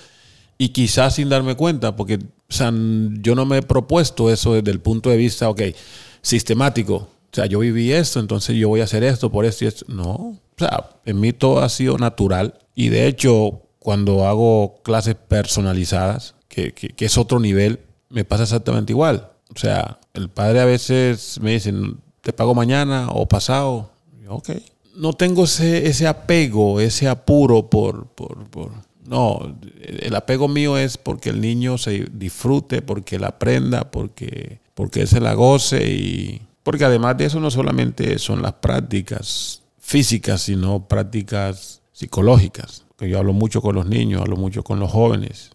[0.57, 4.71] Y quizás sin darme cuenta, porque o sea, yo no me he propuesto eso desde
[4.71, 5.61] el punto de vista, ok,
[6.21, 6.95] sistemático.
[6.95, 9.85] O sea, yo viví esto, entonces yo voy a hacer esto por esto y esto.
[9.87, 10.11] No.
[10.11, 12.59] O sea, en mí todo ha sido natural.
[12.75, 17.79] Y de hecho, cuando hago clases personalizadas, que, que- que es otro nivel,
[18.09, 19.31] me pasa exactamente igual.
[19.55, 21.73] O sea, el padre a veces me dice,
[22.23, 23.91] te pago mañana o pasado.
[24.27, 24.49] Ok.
[24.95, 28.71] No tengo ese, ese apego, ese apuro por, por, por-
[29.07, 35.01] No, el apego mío es porque el niño se disfrute, porque él aprenda, porque, porque
[35.01, 36.41] él se la goce y...
[36.63, 42.85] Porque además de eso no solamente son las prácticas físicas, sino prácticas psicológicas.
[42.97, 45.49] Que yo hablo mucho con los niños, hablo mucho con los jóvenes.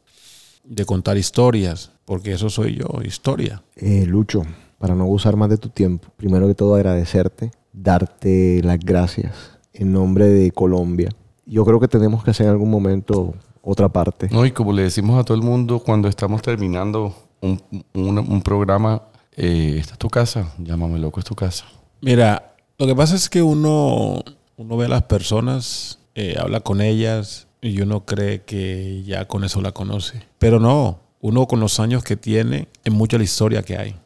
[0.65, 3.63] de contar historias, porque eso soy yo, historia.
[3.77, 4.43] Eh, Lucho,
[4.79, 9.35] para no usar más de tu tiempo, primero que todo agradecerte, darte las gracias
[9.73, 11.11] en nombre de Colombia.
[11.47, 14.29] Yo creo que tenemos que hacer en algún momento otra parte.
[14.31, 17.61] No, y como le decimos a todo el mundo cuando estamos terminando un,
[17.95, 19.03] un- un programa,
[19.37, 21.65] eh, esta es tu casa, llámame loco, es tu casa.
[22.01, 24.23] Mira, lo que pasa es que uno,
[24.57, 29.45] uno ve a las personas, eh, habla con ellas y uno cree que ya con
[29.45, 30.23] eso la conoce.
[30.39, 33.97] Pero no, uno con los años que tiene es mucha la historia que hay.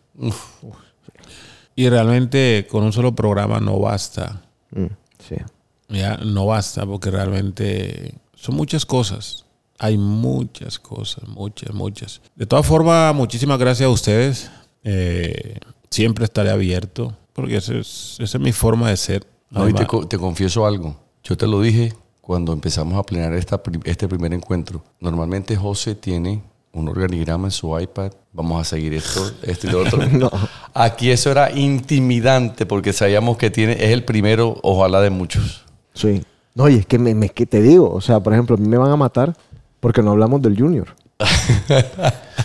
[1.75, 4.43] Y realmente con un solo programa no basta.
[4.73, 4.87] Mm,
[5.27, 5.37] sí.
[5.89, 9.45] Ya no basta porque realmente son muchas cosas.
[9.79, 12.21] Hay muchas cosas, muchas, muchas.
[12.37, 14.51] De todas formas, muchísimas gracias a ustedes.
[14.85, 15.59] Eh,
[15.91, 19.27] siempre estaré abierto porque ese es- esa es mi forma de ser.
[19.51, 20.97] No, y te, te confieso algo.
[21.25, 24.83] Yo te lo dije cuando empezamos a planear esta, este primer encuentro.
[25.01, 26.43] Normalmente José tiene
[26.73, 28.13] un organigrama en su iPad.
[28.33, 29.99] Vamos a seguir esto, esto y lo otro.
[30.13, 30.31] No.
[30.75, 35.65] Aquí eso era intimidante porque sabíamos que tiene, es el primero, ojalá de muchos.
[35.95, 36.23] Sí.
[36.55, 38.67] No, y es que, me, me- que te digo, o sea, por ejemplo, a mí
[38.69, 39.35] me van a matar
[39.81, 40.89] porque no hablamos del Junior.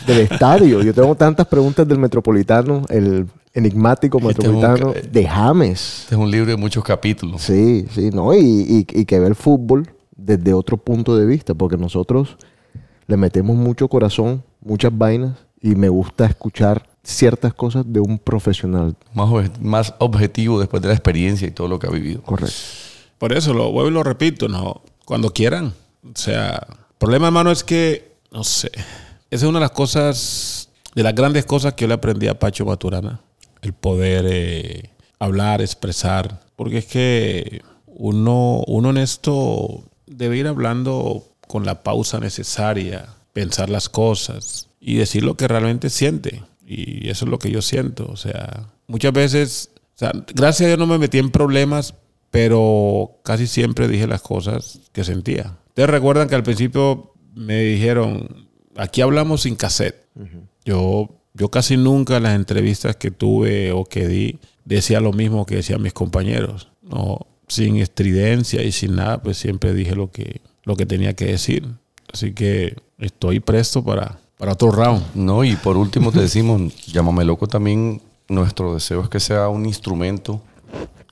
[0.05, 0.81] del estadio.
[0.81, 5.99] Yo tengo tantas preguntas del Metropolitano, el enigmático Este un Metropolitano, de James.
[6.03, 7.41] Este es un libro de muchos capítulos.
[7.41, 8.33] Sí, sí, ¿no?
[8.33, 12.37] Y, y- y que ve el fútbol desde otro punto de vista, porque nosotros
[13.07, 18.95] le metemos mucho corazón, muchas vainas, y me gusta escuchar ciertas cosas de un profesional.
[19.13, 19.29] Más,
[19.61, 22.21] más objetivo después de la experiencia y todo lo que ha vivido.
[22.21, 22.55] Correcto.
[23.17, 25.73] Por eso lo vuelvo y lo repito, no, cuando quieran.
[26.03, 28.85] O sea, el problema, hermano, es que, no sé, esa
[29.29, 32.65] es una de las cosas, de las grandes cosas que yo le aprendí a Pacho
[32.65, 33.21] Maturana.
[33.61, 36.41] El poder eh, hablar, expresar.
[36.55, 43.69] Porque es que uno, uno en esto debe ir hablando con la pausa necesaria, pensar
[43.69, 46.43] las cosas y decir lo que realmente siente.
[46.65, 48.07] Y eso es lo que yo siento.
[48.09, 51.93] O sea, muchas veces, o sea, gracias a Dios no me metí en problemas,
[52.31, 55.57] pero casi siempre dije las cosas que sentía.
[55.69, 60.07] Ustedes recuerdan que al principio me dijeron, aquí hablamos sin cassette.
[60.65, 65.45] Yo, yo casi nunca en las entrevistas que tuve o que di decía lo mismo
[65.45, 66.69] que decían mis compañeros.
[66.81, 71.25] No, sin estridencia y sin nada, pues siempre dije lo que, lo que tenía que
[71.25, 71.65] decir.
[72.13, 75.01] Así que estoy presto para, para otro round.
[75.15, 79.65] No, y por último te decimos, llámame loco también, nuestro deseo es que sea un
[79.65, 80.41] instrumento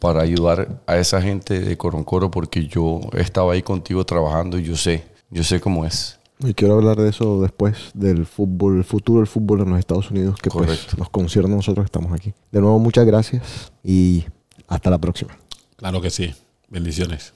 [0.02, 4.76] para ayudar a esa gente de Coroncoro porque yo estaba ahí contigo trabajando y yo
[4.76, 6.20] sé, yo sé cómo es.
[6.40, 10.12] Y quiero hablar de eso después, del fútbol, el futuro del fútbol en los Estados
[10.12, 10.98] Unidos, que pues, Correcto.
[10.98, 12.34] nos concierne a nosotros que estamos aquí.
[12.52, 14.26] De nuevo, muchas gracias y
[14.68, 15.38] hasta la próxima.
[15.78, 16.34] Claro que sí.
[16.68, 17.34] Bendiciones.